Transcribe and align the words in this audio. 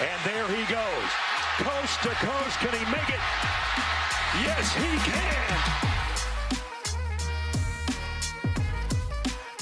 And 0.00 0.20
there 0.24 0.46
he 0.46 0.64
goes. 0.72 1.10
Coast 1.58 2.02
to 2.02 2.10
coast. 2.10 2.58
Can 2.60 2.72
he 2.72 2.84
make 2.92 3.08
it? 3.08 3.18
Yes, 4.44 4.72
he 4.74 4.96
can. 5.10 6.07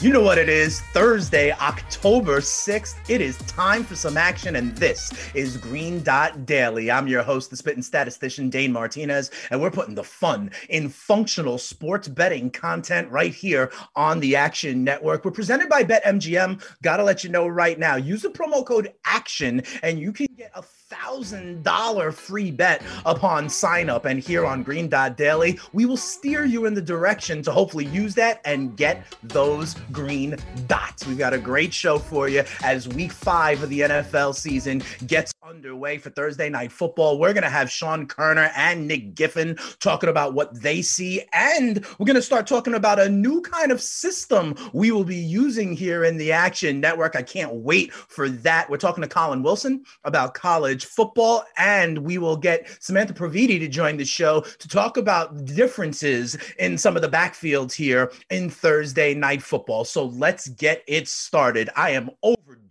You 0.02 0.12
know 0.12 0.20
what 0.20 0.36
it 0.36 0.50
is. 0.50 0.82
Thursday, 0.82 1.52
October 1.52 2.40
6th. 2.40 2.96
It 3.08 3.22
is 3.22 3.38
time 3.38 3.82
for 3.82 3.96
some 3.96 4.18
action, 4.18 4.56
and 4.56 4.76
this 4.76 5.10
is 5.34 5.56
Green 5.56 6.02
Dot 6.02 6.44
Daily. 6.44 6.90
I'm 6.90 7.08
your 7.08 7.22
host, 7.22 7.48
the 7.48 7.56
spitting 7.56 7.82
statistician, 7.82 8.50
Dane 8.50 8.74
Martinez, 8.74 9.30
and 9.50 9.58
we're 9.58 9.70
putting 9.70 9.94
the 9.94 10.04
fun 10.04 10.50
in 10.68 10.90
functional 10.90 11.56
sports 11.56 12.08
betting 12.08 12.50
content 12.50 13.10
right 13.10 13.32
here 13.32 13.72
on 13.94 14.20
the 14.20 14.36
Action 14.36 14.84
Network. 14.84 15.24
We're 15.24 15.30
presented 15.30 15.70
by 15.70 15.82
BetMGM. 15.82 16.62
Gotta 16.82 17.02
let 17.02 17.24
you 17.24 17.30
know 17.30 17.48
right 17.48 17.78
now, 17.78 17.96
use 17.96 18.20
the 18.20 18.28
promo 18.28 18.66
code 18.66 18.92
ACTION, 19.06 19.62
and 19.82 19.98
you 19.98 20.12
can 20.12 20.26
get 20.36 20.50
a 20.54 20.60
thousand 20.88 21.64
dollar 21.64 22.12
free 22.12 22.50
bet 22.50 22.82
upon 23.04 23.48
sign 23.48 23.90
up. 23.90 24.04
And 24.04 24.20
here 24.20 24.46
on 24.46 24.62
Green 24.62 24.88
Dot 24.88 25.16
Daily, 25.16 25.58
we 25.72 25.84
will 25.84 25.96
steer 25.96 26.44
you 26.44 26.66
in 26.66 26.74
the 26.74 26.82
direction 26.82 27.42
to 27.42 27.50
hopefully 27.50 27.86
use 27.86 28.14
that 28.14 28.40
and 28.44 28.76
get 28.76 29.04
those 29.22 29.74
green 29.90 30.36
dots. 30.68 31.06
We've 31.06 31.18
got 31.18 31.32
a 31.32 31.38
great 31.38 31.72
show 31.72 31.98
for 31.98 32.28
you 32.28 32.44
as 32.62 32.88
week 32.88 33.12
five 33.12 33.62
of 33.62 33.68
the 33.68 33.80
NFL 33.80 34.34
season 34.34 34.82
gets 35.06 35.32
underway 35.46 35.96
for 35.96 36.10
Thursday 36.10 36.48
night 36.48 36.72
football. 36.72 37.20
We're 37.20 37.32
going 37.32 37.44
to 37.44 37.48
have 37.48 37.70
Sean 37.70 38.08
Koerner 38.08 38.50
and 38.56 38.88
Nick 38.88 39.14
Giffen 39.14 39.56
talking 39.78 40.08
about 40.08 40.34
what 40.34 40.60
they 40.60 40.82
see. 40.82 41.22
And 41.32 41.86
we're 41.98 42.06
going 42.06 42.16
to 42.16 42.22
start 42.22 42.48
talking 42.48 42.74
about 42.74 42.98
a 42.98 43.08
new 43.08 43.40
kind 43.42 43.70
of 43.70 43.80
system 43.80 44.56
we 44.72 44.90
will 44.90 45.04
be 45.04 45.14
using 45.14 45.76
here 45.76 46.02
in 46.02 46.16
the 46.16 46.32
Action 46.32 46.80
Network. 46.80 47.14
I 47.14 47.22
can't 47.22 47.54
wait 47.54 47.92
for 47.92 48.28
that. 48.28 48.68
We're 48.68 48.76
talking 48.76 49.02
to 49.02 49.08
Collin 49.08 49.44
Wilson 49.44 49.84
about 50.02 50.34
college 50.34 50.86
football, 50.86 51.44
and 51.56 51.98
we 51.98 52.18
will 52.18 52.36
get 52.36 52.68
Samantha 52.82 53.14
Previte 53.14 53.60
to 53.60 53.68
join 53.68 53.98
the 53.98 54.04
show 54.04 54.40
to 54.40 54.68
talk 54.68 54.96
about 54.96 55.44
differences 55.44 56.36
in 56.58 56.76
some 56.76 56.96
of 56.96 57.02
the 57.02 57.08
backfields 57.08 57.72
here 57.72 58.10
in 58.30 58.50
Thursday 58.50 59.14
night 59.14 59.42
football. 59.42 59.84
So 59.84 60.06
let's 60.06 60.48
get 60.48 60.82
it 60.88 61.06
started. 61.06 61.70
I 61.76 61.90
am 61.90 62.10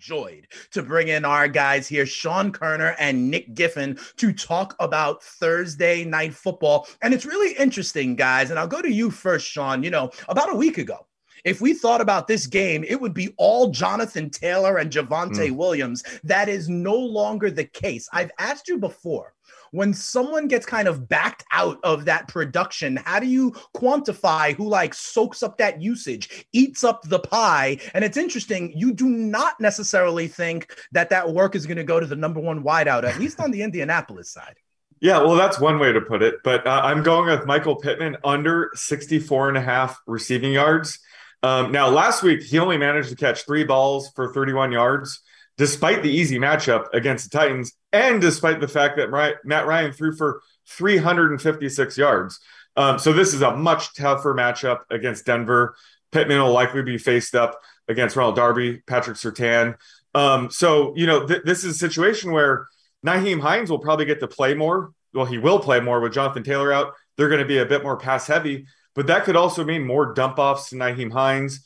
overjoyed 0.05 0.47
to 0.71 0.83
bring 0.83 1.07
in 1.07 1.25
our 1.25 1.47
guys 1.47 1.87
here, 1.87 2.05
Sean 2.05 2.51
Koerner 2.51 2.95
and 2.99 3.29
Nick 3.29 3.53
Giffen, 3.53 3.97
to 4.17 4.33
talk 4.33 4.75
about 4.79 5.23
Thursday 5.23 6.03
night 6.03 6.33
football. 6.33 6.87
And 7.01 7.13
it's 7.13 7.25
really 7.25 7.53
interesting, 7.55 8.15
guys. 8.15 8.49
And 8.49 8.59
I'll 8.59 8.67
go 8.67 8.81
to 8.81 8.91
you 8.91 9.11
first, 9.11 9.47
Sean. 9.47 9.83
You 9.83 9.89
know, 9.89 10.11
about 10.29 10.51
a 10.51 10.55
week 10.55 10.77
ago, 10.77 11.07
if 11.43 11.61
we 11.61 11.73
thought 11.73 12.01
about 12.01 12.27
this 12.27 12.47
game, 12.47 12.83
it 12.87 12.99
would 12.99 13.13
be 13.13 13.33
all 13.37 13.69
Jonathan 13.69 14.29
Taylor 14.29 14.77
and 14.77 14.91
Javonte 14.91 15.49
mm. 15.49 15.55
Williams. 15.55 16.03
That 16.23 16.49
is 16.49 16.69
no 16.69 16.95
longer 16.95 17.51
the 17.51 17.65
case. 17.65 18.09
I've 18.11 18.31
asked 18.39 18.67
you 18.67 18.79
before 18.79 19.34
when 19.75 19.93
someone 19.93 20.47
gets 20.47 20.65
kind 20.65 20.87
of 20.87 21.09
backed 21.09 21.43
out 21.51 21.79
of 21.83 22.05
that 22.05 22.27
production, 22.29 22.95
how 22.95 23.19
do 23.19 23.27
you 23.27 23.51
quantify 23.75 24.55
who 24.55 24.67
like 24.67 24.93
soaks 24.93 25.43
up 25.43 25.57
that 25.57 25.81
usage, 25.81 26.47
eats 26.53 26.83
up 26.83 27.03
the 27.03 27.19
pie? 27.19 27.77
And 27.93 28.05
it's 28.05 28.15
interesting, 28.15 28.71
you 28.75 28.93
do 28.93 29.09
not 29.09 29.59
necessarily 29.59 30.29
think 30.29 30.73
that 30.93 31.09
that 31.09 31.33
work 31.33 31.55
is 31.55 31.65
going 31.65 31.77
to 31.77 31.83
go 31.83 31.99
to 31.99 32.05
the 32.05 32.15
number 32.15 32.39
one 32.39 32.63
wideout, 32.63 33.03
at 33.03 33.19
least 33.19 33.41
on 33.41 33.51
the 33.51 33.63
Indianapolis 33.63 34.31
side. 34.31 34.55
Yeah, 35.01 35.19
well, 35.19 35.35
that's 35.35 35.59
one 35.59 35.77
way 35.77 35.91
to 35.91 35.99
put 35.99 36.23
it. 36.23 36.35
But 36.43 36.65
uh, 36.65 36.81
I'm 36.83 37.03
going 37.03 37.29
with 37.29 37.45
Michael 37.45 37.75
Pittman 37.75 38.15
under 38.23 38.71
64 38.75 39.49
and 39.49 39.57
a 39.57 39.61
half 39.61 39.99
receiving 40.07 40.53
yards. 40.53 40.99
Um, 41.43 41.73
now, 41.73 41.89
last 41.89 42.23
week, 42.23 42.41
he 42.41 42.59
only 42.59 42.77
managed 42.77 43.09
to 43.09 43.15
catch 43.15 43.45
three 43.45 43.65
balls 43.65 44.09
for 44.15 44.33
31 44.33 44.71
yards, 44.71 45.19
despite 45.57 46.03
the 46.03 46.11
easy 46.11 46.37
matchup 46.37 46.87
against 46.93 47.31
the 47.31 47.37
Titans, 47.37 47.73
and 47.93 48.21
despite 48.21 48.59
the 48.59 48.67
fact 48.67 48.97
that 48.97 49.11
Matt 49.43 49.67
Ryan 49.67 49.91
threw 49.91 50.15
for 50.15 50.41
356 50.67 51.97
yards. 51.97 52.39
Um, 52.75 52.99
so, 52.99 53.13
this 53.13 53.33
is 53.33 53.41
a 53.41 53.55
much 53.55 53.95
tougher 53.95 54.33
matchup 54.33 54.81
against 54.89 55.25
Denver. 55.25 55.75
Pittman 56.11 56.41
will 56.41 56.51
likely 56.51 56.83
be 56.83 56.97
faced 56.97 57.35
up 57.35 57.59
against 57.87 58.15
Ronald 58.15 58.35
Darby, 58.35 58.81
Patrick 58.85 59.17
Surtain. 59.17 59.75
Um, 60.13 60.49
so, 60.49 60.93
you 60.95 61.07
know, 61.07 61.25
th- 61.25 61.43
this 61.43 61.63
is 61.63 61.75
a 61.75 61.77
situation 61.77 62.31
where 62.31 62.67
Nyheim 63.05 63.39
Hines 63.39 63.69
will 63.69 63.79
probably 63.79 64.05
get 64.05 64.19
to 64.21 64.27
play 64.27 64.53
more. 64.53 64.91
Well, 65.13 65.25
he 65.25 65.37
will 65.37 65.59
play 65.59 65.79
more 65.79 65.99
with 66.01 66.13
Jonathan 66.13 66.43
Taylor 66.43 66.73
out. 66.73 66.93
They're 67.15 67.29
going 67.29 67.41
to 67.41 67.47
be 67.47 67.59
a 67.59 67.65
bit 67.65 67.83
more 67.83 67.97
pass 67.97 68.27
heavy 68.27 68.65
but 68.95 69.07
that 69.07 69.25
could 69.25 69.35
also 69.35 69.63
mean 69.63 69.85
more 69.85 70.13
dump 70.13 70.39
offs 70.39 70.69
to 70.69 70.75
Nyheim 70.75 71.11
Hines. 71.11 71.65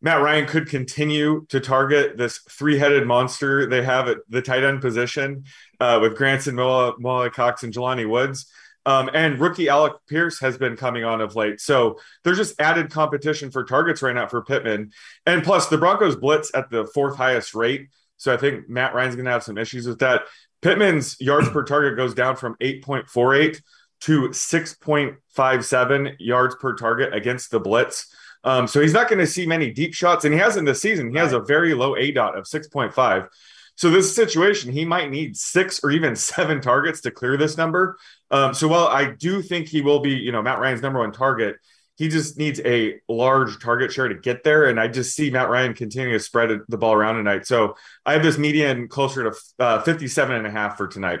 Matt 0.00 0.22
Ryan 0.22 0.46
could 0.46 0.68
continue 0.68 1.44
to 1.48 1.60
target 1.60 2.16
this 2.16 2.38
three 2.50 2.78
headed 2.78 3.06
monster 3.06 3.66
they 3.66 3.82
have 3.82 4.08
at 4.08 4.18
the 4.28 4.42
tight 4.42 4.62
end 4.64 4.80
position 4.80 5.44
uh, 5.80 5.98
with 6.00 6.16
Granson, 6.16 6.54
Mo 6.54 7.30
Cox, 7.30 7.64
and 7.64 7.74
Jelani 7.74 8.08
Woods. 8.08 8.50
Um, 8.86 9.10
and 9.12 9.38
rookie 9.38 9.68
Alec 9.68 9.94
Pierce 10.08 10.40
has 10.40 10.56
been 10.56 10.76
coming 10.76 11.04
on 11.04 11.20
of 11.20 11.36
late. 11.36 11.60
So 11.60 11.98
there's 12.24 12.38
just 12.38 12.58
added 12.60 12.90
competition 12.90 13.50
for 13.50 13.64
targets 13.64 14.00
right 14.00 14.14
now 14.14 14.26
for 14.26 14.42
Pittman. 14.42 14.92
And 15.26 15.42
plus, 15.42 15.66
the 15.66 15.76
Broncos 15.76 16.16
blitz 16.16 16.50
at 16.54 16.70
the 16.70 16.86
fourth 16.86 17.16
highest 17.16 17.54
rate. 17.54 17.88
So 18.16 18.32
I 18.32 18.36
think 18.36 18.68
Matt 18.68 18.94
Ryan's 18.94 19.14
going 19.14 19.26
to 19.26 19.30
have 19.30 19.42
some 19.42 19.58
issues 19.58 19.86
with 19.86 19.98
that. 19.98 20.22
Pittman's 20.62 21.20
yards 21.20 21.48
per 21.50 21.64
target 21.64 21.96
goes 21.96 22.14
down 22.14 22.36
from 22.36 22.56
8.48 22.62 23.60
to 24.00 24.28
6.57 24.28 26.16
yards 26.18 26.54
per 26.54 26.74
target 26.74 27.12
against 27.12 27.50
the 27.50 27.60
blitz. 27.60 28.14
Um, 28.44 28.66
so 28.66 28.80
he's 28.80 28.92
not 28.92 29.08
going 29.08 29.18
to 29.18 29.26
see 29.26 29.46
many 29.46 29.70
deep 29.70 29.94
shots, 29.94 30.24
and 30.24 30.32
he 30.32 30.40
hasn't 30.40 30.66
this 30.66 30.80
season. 30.80 31.10
He 31.10 31.16
right. 31.16 31.24
has 31.24 31.32
a 31.32 31.40
very 31.40 31.74
low 31.74 31.94
aDOT 31.94 32.38
of 32.38 32.44
6.5. 32.44 33.28
So 33.76 33.90
this 33.90 34.12
situation, 34.14 34.72
he 34.72 34.84
might 34.84 35.10
need 35.10 35.36
six 35.36 35.80
or 35.84 35.90
even 35.90 36.16
seven 36.16 36.60
targets 36.60 37.00
to 37.02 37.10
clear 37.10 37.36
this 37.36 37.56
number. 37.56 37.96
Um, 38.30 38.52
so 38.52 38.68
while 38.68 38.88
I 38.88 39.12
do 39.12 39.40
think 39.40 39.68
he 39.68 39.82
will 39.82 40.00
be, 40.00 40.10
you 40.10 40.32
know, 40.32 40.42
Matt 40.42 40.58
Ryan's 40.58 40.82
number 40.82 40.98
one 40.98 41.12
target, 41.12 41.56
he 41.96 42.08
just 42.08 42.38
needs 42.38 42.60
a 42.64 43.00
large 43.08 43.60
target 43.60 43.92
share 43.92 44.08
to 44.08 44.14
get 44.14 44.44
there. 44.44 44.66
And 44.66 44.78
I 44.78 44.88
just 44.88 45.16
see 45.16 45.30
Matt 45.30 45.48
Ryan 45.48 45.74
continuing 45.74 46.12
to 46.12 46.20
spread 46.20 46.50
the 46.68 46.78
ball 46.78 46.92
around 46.92 47.16
tonight. 47.16 47.46
So 47.46 47.76
I 48.06 48.12
have 48.12 48.22
this 48.22 48.38
median 48.38 48.88
closer 48.88 49.30
to 49.30 49.36
uh, 49.58 49.82
57 49.82 50.34
and 50.34 50.46
a 50.46 50.50
half 50.50 50.76
for 50.76 50.86
tonight. 50.86 51.20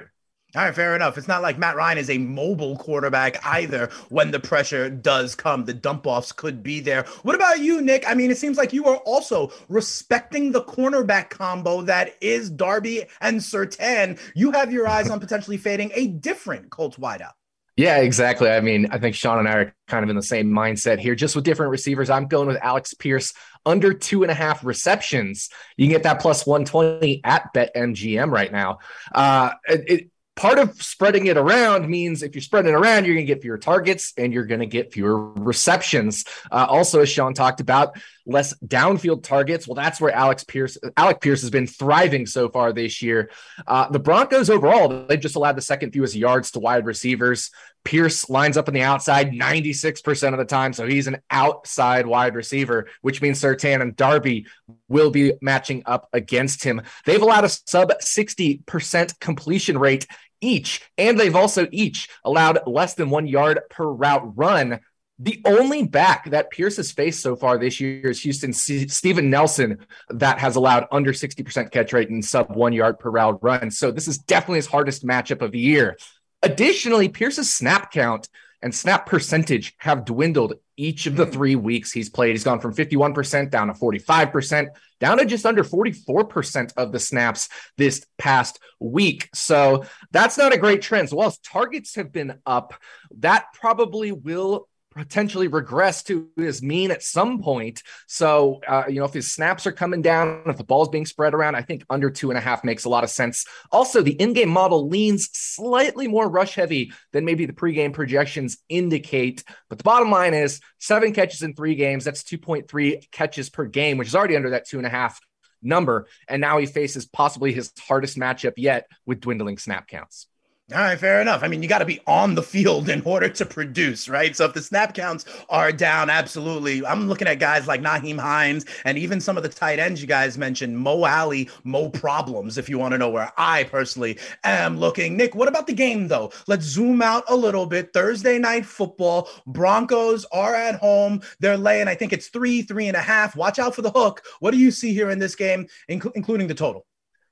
All 0.56 0.64
right, 0.64 0.74
fair 0.74 0.96
enough. 0.96 1.18
It's 1.18 1.28
not 1.28 1.42
like 1.42 1.58
Matt 1.58 1.76
Ryan 1.76 1.98
is 1.98 2.08
a 2.08 2.16
mobile 2.16 2.74
quarterback 2.78 3.44
either 3.44 3.90
when 4.08 4.30
the 4.30 4.40
pressure 4.40 4.88
does 4.88 5.34
come. 5.34 5.66
The 5.66 5.74
dump 5.74 6.06
offs 6.06 6.32
could 6.32 6.62
be 6.62 6.80
there. 6.80 7.04
What 7.22 7.34
about 7.34 7.60
you, 7.60 7.82
Nick? 7.82 8.08
I 8.08 8.14
mean, 8.14 8.30
it 8.30 8.38
seems 8.38 8.56
like 8.56 8.72
you 8.72 8.86
are 8.86 8.96
also 8.98 9.52
respecting 9.68 10.50
the 10.50 10.62
cornerback 10.62 11.28
combo 11.28 11.82
that 11.82 12.14
is 12.22 12.48
Darby 12.48 13.04
and 13.20 13.40
Surtain. 13.40 14.18
You 14.34 14.50
have 14.52 14.72
your 14.72 14.88
eyes 14.88 15.10
on 15.10 15.20
potentially 15.20 15.58
fading 15.58 15.90
a 15.94 16.06
different 16.06 16.70
Colts 16.70 16.96
wideout. 16.96 17.32
Yeah, 17.76 17.98
exactly. 17.98 18.48
I 18.48 18.60
mean, 18.60 18.88
I 18.90 18.98
think 18.98 19.14
Sean 19.14 19.38
and 19.38 19.46
I 19.46 19.52
are 19.52 19.74
kind 19.86 20.02
of 20.02 20.08
in 20.08 20.16
the 20.16 20.22
same 20.22 20.50
mindset 20.50 20.98
here, 20.98 21.14
just 21.14 21.36
with 21.36 21.44
different 21.44 21.72
receivers. 21.72 22.08
I'm 22.08 22.26
going 22.26 22.48
with 22.48 22.56
Alex 22.62 22.94
Pierce 22.94 23.34
under 23.66 23.92
two 23.92 24.22
and 24.22 24.32
a 24.32 24.34
half 24.34 24.64
receptions. 24.64 25.50
You 25.76 25.86
can 25.86 25.92
get 25.92 26.04
that 26.04 26.20
plus 26.20 26.46
120 26.46 27.20
at 27.22 27.52
BetMGM 27.52 28.32
right 28.32 28.50
now. 28.50 28.78
Uh, 29.14 29.50
it, 29.68 30.10
part 30.38 30.60
of 30.60 30.80
spreading 30.80 31.26
it 31.26 31.36
around 31.36 31.88
means 31.88 32.22
if 32.22 32.34
you're 32.34 32.42
spreading 32.42 32.72
it 32.72 32.74
around, 32.74 33.04
you're 33.04 33.14
going 33.16 33.26
to 33.26 33.32
get 33.32 33.42
fewer 33.42 33.58
targets 33.58 34.14
and 34.16 34.32
you're 34.32 34.46
going 34.46 34.60
to 34.60 34.66
get 34.66 34.92
fewer 34.92 35.32
receptions. 35.32 36.24
Uh, 36.50 36.64
also, 36.68 37.00
as 37.00 37.08
Sean 37.08 37.34
talked 37.34 37.60
about, 37.60 37.98
less 38.24 38.54
downfield 38.64 39.24
targets. 39.24 39.66
Well, 39.66 39.74
that's 39.74 40.00
where 40.00 40.12
Alex 40.12 40.44
Pierce, 40.44 40.78
Alec 40.96 41.20
Pierce 41.20 41.40
has 41.40 41.50
been 41.50 41.66
thriving 41.66 42.24
so 42.24 42.48
far 42.48 42.72
this 42.72 43.02
year. 43.02 43.30
Uh, 43.66 43.88
the 43.90 43.98
Broncos 43.98 44.48
overall, 44.48 45.06
they've 45.06 45.18
just 45.18 45.34
allowed 45.34 45.56
the 45.56 45.62
second 45.62 45.92
fewest 45.92 46.14
yards 46.14 46.52
to 46.52 46.60
wide 46.60 46.86
receivers. 46.86 47.50
Pierce 47.84 48.28
lines 48.28 48.56
up 48.56 48.68
on 48.68 48.74
the 48.74 48.82
outside 48.82 49.30
96% 49.30 50.32
of 50.32 50.38
the 50.38 50.44
time. 50.44 50.72
So 50.72 50.86
he's 50.86 51.06
an 51.06 51.18
outside 51.30 52.06
wide 52.06 52.34
receiver, 52.34 52.88
which 53.00 53.22
means 53.22 53.40
Surtain 53.40 53.80
and 53.80 53.96
Darby 53.96 54.46
will 54.88 55.10
be 55.10 55.32
matching 55.40 55.82
up 55.86 56.08
against 56.12 56.62
him. 56.62 56.82
They've 57.06 57.22
allowed 57.22 57.44
a 57.44 57.48
sub 57.48 57.90
60% 57.90 59.20
completion 59.20 59.78
rate 59.78 60.06
each, 60.40 60.82
and 60.96 61.18
they've 61.18 61.36
also 61.36 61.66
each 61.72 62.08
allowed 62.24 62.60
less 62.66 62.94
than 62.94 63.10
one 63.10 63.26
yard 63.26 63.60
per 63.70 63.86
route 63.86 64.36
run. 64.36 64.80
The 65.18 65.42
only 65.44 65.82
back 65.82 66.30
that 66.30 66.50
Pierce 66.50 66.76
has 66.76 66.92
faced 66.92 67.20
so 67.20 67.34
far 67.34 67.58
this 67.58 67.80
year 67.80 68.10
is 68.10 68.22
Houston 68.22 68.52
C- 68.52 68.86
Steven 68.86 69.30
Nelson, 69.30 69.78
that 70.10 70.38
has 70.38 70.54
allowed 70.54 70.86
under 70.92 71.12
60% 71.12 71.72
catch 71.72 71.92
rate 71.92 72.08
and 72.08 72.24
sub 72.24 72.54
one 72.54 72.72
yard 72.72 73.00
per 73.00 73.10
route 73.10 73.42
run. 73.42 73.70
So 73.70 73.90
this 73.90 74.06
is 74.06 74.18
definitely 74.18 74.58
his 74.58 74.68
hardest 74.68 75.04
matchup 75.04 75.42
of 75.42 75.50
the 75.50 75.58
year. 75.58 75.96
Additionally, 76.42 77.08
Pierce's 77.08 77.52
snap 77.52 77.90
count 77.90 78.28
and 78.62 78.74
snap 78.74 79.06
percentage 79.06 79.74
have 79.78 80.04
dwindled 80.04 80.54
each 80.76 81.06
of 81.06 81.16
the 81.16 81.24
hmm. 81.24 81.32
three 81.32 81.56
weeks 81.56 81.92
he's 81.92 82.10
played. 82.10 82.32
He's 82.32 82.44
gone 82.44 82.60
from 82.60 82.74
51% 82.74 83.50
down 83.50 83.68
to 83.68 83.74
45%, 83.74 84.68
down 85.00 85.18
to 85.18 85.24
just 85.24 85.46
under 85.46 85.64
44% 85.64 86.72
of 86.76 86.92
the 86.92 86.98
snaps 86.98 87.48
this 87.76 88.04
past 88.16 88.58
week. 88.78 89.28
So 89.34 89.84
that's 90.10 90.38
not 90.38 90.54
a 90.54 90.58
great 90.58 90.82
trend. 90.82 91.08
So 91.08 91.16
while 91.16 91.34
targets 91.44 91.96
have 91.96 92.12
been 92.12 92.38
up, 92.46 92.74
that 93.18 93.46
probably 93.54 94.12
will 94.12 94.68
potentially 94.98 95.48
regress 95.48 96.02
to 96.04 96.28
his 96.36 96.62
mean 96.62 96.90
at 96.90 97.02
some 97.02 97.40
point. 97.40 97.82
So, 98.06 98.60
uh, 98.66 98.84
you 98.88 98.98
know, 98.98 99.04
if 99.04 99.12
his 99.12 99.30
snaps 99.30 99.66
are 99.66 99.72
coming 99.72 100.02
down, 100.02 100.42
if 100.46 100.56
the 100.56 100.64
ball's 100.64 100.88
being 100.88 101.06
spread 101.06 101.34
around, 101.34 101.54
I 101.54 101.62
think 101.62 101.84
under 101.88 102.10
two 102.10 102.30
and 102.30 102.38
a 102.38 102.40
half 102.40 102.64
makes 102.64 102.84
a 102.84 102.88
lot 102.88 103.04
of 103.04 103.10
sense. 103.10 103.46
Also, 103.70 104.02
the 104.02 104.12
in 104.12 104.32
game 104.32 104.48
model 104.48 104.88
leans 104.88 105.28
slightly 105.32 106.08
more 106.08 106.28
rush 106.28 106.54
heavy 106.54 106.92
than 107.12 107.24
maybe 107.24 107.46
the 107.46 107.52
pregame 107.52 107.92
projections 107.92 108.58
indicate. 108.68 109.44
But 109.68 109.78
the 109.78 109.84
bottom 109.84 110.10
line 110.10 110.34
is 110.34 110.60
seven 110.78 111.12
catches 111.12 111.42
in 111.42 111.54
three 111.54 111.74
games. 111.74 112.04
That's 112.04 112.22
2.3 112.24 113.10
catches 113.10 113.50
per 113.50 113.66
game, 113.66 113.98
which 113.98 114.08
is 114.08 114.16
already 114.16 114.36
under 114.36 114.50
that 114.50 114.66
two 114.66 114.78
and 114.78 114.86
a 114.86 114.90
half 114.90 115.20
number. 115.62 116.06
And 116.28 116.40
now 116.40 116.58
he 116.58 116.66
faces 116.66 117.06
possibly 117.06 117.52
his 117.52 117.72
hardest 117.78 118.16
matchup 118.16 118.54
yet 118.56 118.88
with 119.06 119.20
dwindling 119.20 119.58
snap 119.58 119.86
counts. 119.86 120.26
All 120.70 120.80
right, 120.80 120.98
fair 120.98 121.22
enough. 121.22 121.42
I 121.42 121.48
mean, 121.48 121.62
you 121.62 121.68
got 121.68 121.78
to 121.78 121.86
be 121.86 121.98
on 122.06 122.34
the 122.34 122.42
field 122.42 122.90
in 122.90 123.00
order 123.06 123.30
to 123.30 123.46
produce, 123.46 124.06
right? 124.06 124.36
So 124.36 124.44
if 124.44 124.52
the 124.52 124.60
snap 124.60 124.92
counts 124.92 125.24
are 125.48 125.72
down, 125.72 126.10
absolutely. 126.10 126.84
I'm 126.84 127.08
looking 127.08 127.26
at 127.26 127.38
guys 127.38 127.66
like 127.66 127.80
Nyheim 127.80 128.18
Hines 128.18 128.66
and 128.84 128.98
even 128.98 129.18
some 129.18 129.38
of 129.38 129.42
the 129.42 129.48
tight 129.48 129.78
ends 129.78 130.02
you 130.02 130.06
guys 130.06 130.36
mentioned, 130.36 130.76
Mo 130.76 131.06
Alley, 131.06 131.48
Mo 131.64 131.88
Problems, 131.88 132.58
if 132.58 132.68
you 132.68 132.76
want 132.76 132.92
to 132.92 132.98
know 132.98 133.08
where 133.08 133.32
I 133.38 133.64
personally 133.64 134.18
am 134.44 134.78
looking. 134.78 135.16
Nick, 135.16 135.34
what 135.34 135.48
about 135.48 135.68
the 135.68 135.72
game, 135.72 136.06
though? 136.06 136.32
Let's 136.48 136.66
zoom 136.66 137.00
out 137.00 137.24
a 137.28 137.34
little 137.34 137.64
bit. 137.64 137.94
Thursday 137.94 138.38
night 138.38 138.66
football. 138.66 139.30
Broncos 139.46 140.26
are 140.32 140.54
at 140.54 140.74
home. 140.74 141.22
They're 141.40 141.56
laying, 141.56 141.88
I 141.88 141.94
think 141.94 142.12
it's 142.12 142.28
three, 142.28 142.60
three 142.60 142.88
and 142.88 142.96
a 142.96 143.00
half. 143.00 143.34
Watch 143.34 143.58
out 143.58 143.74
for 143.74 143.80
the 143.80 143.90
hook. 143.90 144.22
What 144.40 144.50
do 144.50 144.58
you 144.58 144.70
see 144.70 144.92
here 144.92 145.08
in 145.08 145.18
this 145.18 145.34
game, 145.34 145.66
inc- 145.88 146.12
including 146.14 146.46
the 146.46 146.54
total? 146.54 146.84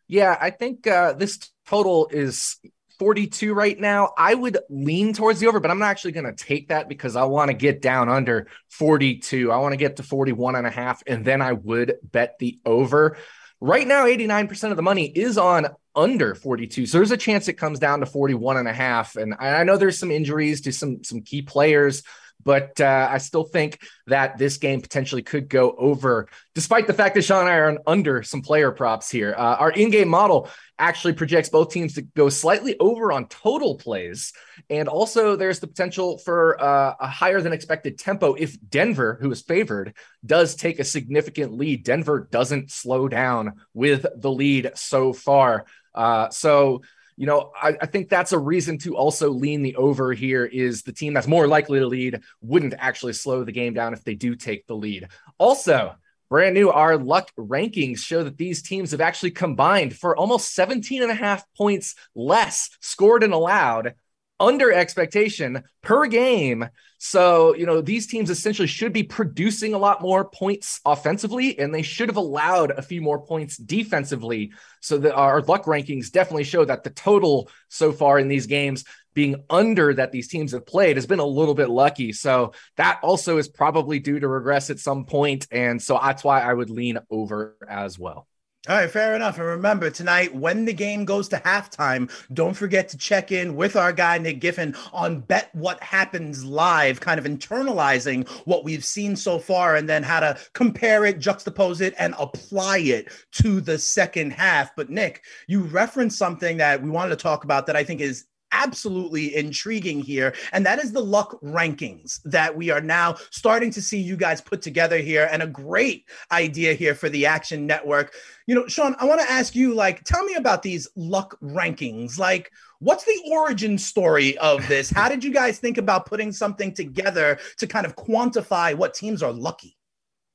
Yeah, 0.08 0.38
I 0.40 0.48
think 0.48 0.86
uh, 0.86 1.12
this 1.12 1.38
total 1.66 2.08
is 2.10 2.56
42 2.98 3.54
right 3.54 3.78
now. 3.78 4.12
I 4.16 4.34
would 4.34 4.58
lean 4.68 5.12
towards 5.12 5.40
the 5.40 5.46
over, 5.46 5.60
but 5.60 5.70
I'm 5.70 5.78
not 5.78 5.90
actually 5.90 6.12
going 6.12 6.26
to 6.26 6.32
take 6.32 6.68
that 6.68 6.88
because 6.88 7.16
I 7.16 7.24
want 7.24 7.50
to 7.50 7.54
get 7.54 7.82
down 7.82 8.08
under 8.08 8.48
42. 8.70 9.52
I 9.52 9.58
want 9.58 9.72
to 9.72 9.76
get 9.76 9.96
to 9.96 10.02
41 10.02 10.56
and 10.56 10.66
a 10.66 10.70
half, 10.70 11.02
and 11.06 11.24
then 11.24 11.42
I 11.42 11.52
would 11.52 11.94
bet 12.02 12.38
the 12.38 12.58
over. 12.64 13.16
Right 13.60 13.86
now, 13.86 14.06
89% 14.06 14.70
of 14.70 14.76
the 14.76 14.82
money 14.82 15.06
is 15.06 15.38
on 15.38 15.68
under 15.94 16.34
42. 16.34 16.86
So 16.86 16.98
there's 16.98 17.10
a 17.10 17.16
chance 17.16 17.48
it 17.48 17.54
comes 17.54 17.78
down 17.78 18.00
to 18.00 18.06
41 18.06 18.58
and 18.58 18.68
a 18.68 18.72
half. 18.72 19.16
And 19.16 19.34
I 19.38 19.64
know 19.64 19.76
there's 19.76 19.98
some 19.98 20.10
injuries 20.10 20.60
to 20.62 20.72
some 20.72 21.02
some 21.02 21.22
key 21.22 21.42
players 21.42 22.02
but 22.46 22.80
uh, 22.80 23.08
I 23.10 23.18
still 23.18 23.42
think 23.42 23.80
that 24.06 24.38
this 24.38 24.56
game 24.56 24.80
potentially 24.80 25.22
could 25.22 25.48
go 25.48 25.74
over, 25.76 26.28
despite 26.54 26.86
the 26.86 26.94
fact 26.94 27.16
that 27.16 27.22
Sean 27.22 27.40
and 27.40 27.50
I 27.50 27.56
are 27.56 27.78
under 27.88 28.22
some 28.22 28.40
player 28.40 28.70
props 28.70 29.10
here. 29.10 29.34
Uh, 29.36 29.56
our 29.56 29.72
in 29.72 29.90
game 29.90 30.08
model 30.08 30.48
actually 30.78 31.14
projects 31.14 31.48
both 31.48 31.72
teams 31.72 31.94
to 31.94 32.02
go 32.02 32.28
slightly 32.28 32.78
over 32.78 33.10
on 33.10 33.26
total 33.26 33.74
plays. 33.74 34.32
And 34.70 34.86
also, 34.86 35.34
there's 35.34 35.58
the 35.58 35.66
potential 35.66 36.18
for 36.18 36.62
uh, 36.62 36.94
a 37.00 37.08
higher 37.08 37.40
than 37.40 37.52
expected 37.52 37.98
tempo 37.98 38.34
if 38.34 38.56
Denver, 38.70 39.18
who 39.20 39.32
is 39.32 39.42
favored, 39.42 39.94
does 40.24 40.54
take 40.54 40.78
a 40.78 40.84
significant 40.84 41.52
lead. 41.52 41.82
Denver 41.82 42.28
doesn't 42.30 42.70
slow 42.70 43.08
down 43.08 43.54
with 43.74 44.06
the 44.14 44.30
lead 44.30 44.70
so 44.76 45.12
far. 45.12 45.66
Uh, 45.96 46.28
so, 46.28 46.82
you 47.16 47.26
know, 47.26 47.50
I, 47.60 47.76
I, 47.80 47.86
think 47.86 48.08
that's 48.08 48.32
a 48.32 48.38
reason 48.38 48.76
to 48.78 48.96
also 48.96 49.30
lean 49.30 49.62
the 49.62 49.74
over 49.76 50.12
here 50.12 50.44
is 50.44 50.82
the 50.82 50.92
team 50.92 51.14
that's 51.14 51.26
more 51.26 51.48
likely 51.48 51.78
to 51.78 51.86
lead 51.86 52.20
wouldn't 52.42 52.74
actually 52.78 53.14
slow 53.14 53.42
the 53.42 53.52
game 53.52 53.72
down 53.72 53.94
if 53.94 54.04
they 54.04 54.14
do 54.14 54.34
take 54.34 54.66
the 54.66 54.76
lead. 54.76 55.08
Also, 55.38 55.94
brand 56.28 56.54
new, 56.54 56.70
our 56.70 56.98
luck 56.98 57.30
rankings 57.38 57.98
show 57.98 58.22
that 58.22 58.36
these 58.36 58.60
teams 58.60 58.90
have 58.90 59.00
actually 59.00 59.30
combined 59.30 59.96
for 59.96 60.16
almost 60.16 60.54
17 60.54 61.02
and 61.02 61.10
a 61.10 61.14
half 61.14 61.44
points 61.56 61.94
less 62.14 62.70
scored 62.80 63.22
and 63.22 63.32
allowed 63.32 63.94
under 64.38 64.70
expectation 64.70 65.64
per 65.82 66.06
game. 66.06 66.68
So, 67.08 67.54
you 67.54 67.66
know, 67.66 67.80
these 67.80 68.08
teams 68.08 68.30
essentially 68.30 68.66
should 68.66 68.92
be 68.92 69.04
producing 69.04 69.74
a 69.74 69.78
lot 69.78 70.02
more 70.02 70.28
points 70.28 70.80
offensively, 70.84 71.56
and 71.56 71.72
they 71.72 71.82
should 71.82 72.08
have 72.08 72.16
allowed 72.16 72.72
a 72.72 72.82
few 72.82 73.00
more 73.00 73.24
points 73.24 73.56
defensively. 73.56 74.50
So, 74.80 74.98
that 74.98 75.14
our 75.14 75.40
luck 75.42 75.66
rankings 75.66 76.10
definitely 76.10 76.42
show 76.42 76.64
that 76.64 76.82
the 76.82 76.90
total 76.90 77.48
so 77.68 77.92
far 77.92 78.18
in 78.18 78.26
these 78.26 78.48
games 78.48 78.84
being 79.14 79.44
under 79.48 79.94
that 79.94 80.10
these 80.10 80.26
teams 80.26 80.50
have 80.50 80.66
played 80.66 80.96
has 80.96 81.06
been 81.06 81.20
a 81.20 81.24
little 81.24 81.54
bit 81.54 81.70
lucky. 81.70 82.12
So, 82.12 82.54
that 82.76 82.98
also 83.04 83.38
is 83.38 83.48
probably 83.48 84.00
due 84.00 84.18
to 84.18 84.26
regress 84.26 84.68
at 84.70 84.80
some 84.80 85.04
point. 85.04 85.46
And 85.52 85.80
so 85.80 86.00
that's 86.02 86.24
why 86.24 86.40
I 86.40 86.52
would 86.52 86.70
lean 86.70 86.98
over 87.08 87.56
as 87.68 88.00
well. 88.00 88.26
All 88.68 88.74
right, 88.74 88.90
fair 88.90 89.14
enough. 89.14 89.38
And 89.38 89.46
remember, 89.46 89.90
tonight, 89.90 90.34
when 90.34 90.64
the 90.64 90.72
game 90.72 91.04
goes 91.04 91.28
to 91.28 91.36
halftime, 91.36 92.10
don't 92.34 92.54
forget 92.54 92.88
to 92.88 92.98
check 92.98 93.30
in 93.30 93.54
with 93.54 93.76
our 93.76 93.92
guy, 93.92 94.18
Nick 94.18 94.40
Giffen, 94.40 94.74
on 94.92 95.20
Bet 95.20 95.54
What 95.54 95.80
Happens 95.80 96.44
Live, 96.44 96.98
kind 96.98 97.20
of 97.20 97.26
internalizing 97.26 98.28
what 98.44 98.64
we've 98.64 98.84
seen 98.84 99.14
so 99.14 99.38
far 99.38 99.76
and 99.76 99.88
then 99.88 100.02
how 100.02 100.18
to 100.18 100.36
compare 100.52 101.04
it, 101.04 101.20
juxtapose 101.20 101.80
it, 101.80 101.94
and 101.96 102.16
apply 102.18 102.78
it 102.78 103.08
to 103.34 103.60
the 103.60 103.78
second 103.78 104.32
half. 104.32 104.74
But, 104.74 104.90
Nick, 104.90 105.22
you 105.46 105.60
referenced 105.60 106.18
something 106.18 106.56
that 106.56 106.82
we 106.82 106.90
wanted 106.90 107.10
to 107.10 107.22
talk 107.22 107.44
about 107.44 107.66
that 107.66 107.76
I 107.76 107.84
think 107.84 108.00
is 108.00 108.24
absolutely 108.56 109.36
intriguing 109.36 110.00
here. 110.00 110.34
And 110.52 110.64
that 110.66 110.78
is 110.78 110.92
the 110.92 111.00
luck 111.00 111.38
rankings 111.42 112.20
that 112.24 112.56
we 112.56 112.70
are 112.70 112.80
now 112.80 113.16
starting 113.30 113.70
to 113.72 113.82
see 113.82 113.98
you 113.98 114.16
guys 114.16 114.40
put 114.40 114.62
together 114.62 114.98
here. 114.98 115.28
And 115.30 115.42
a 115.42 115.46
great 115.46 116.06
idea 116.32 116.72
here 116.74 116.94
for 116.94 117.08
the 117.08 117.26
Action 117.26 117.66
Network. 117.66 118.14
You 118.46 118.54
know, 118.54 118.66
Sean, 118.66 118.96
I 118.98 119.04
want 119.04 119.20
to 119.20 119.30
ask 119.30 119.54
you, 119.54 119.74
like, 119.74 120.04
tell 120.04 120.24
me 120.24 120.34
about 120.34 120.62
these 120.62 120.88
luck 120.96 121.38
rankings. 121.42 122.18
Like, 122.18 122.50
what's 122.78 123.04
the 123.04 123.22
origin 123.30 123.76
story 123.78 124.38
of 124.38 124.66
this? 124.68 124.90
How 124.90 125.08
did 125.08 125.22
you 125.22 125.32
guys 125.32 125.58
think 125.58 125.78
about 125.78 126.06
putting 126.06 126.32
something 126.32 126.72
together 126.72 127.38
to 127.58 127.66
kind 127.66 127.86
of 127.86 127.96
quantify 127.96 128.74
what 128.74 128.94
teams 128.94 129.22
are 129.22 129.32
lucky? 129.32 129.76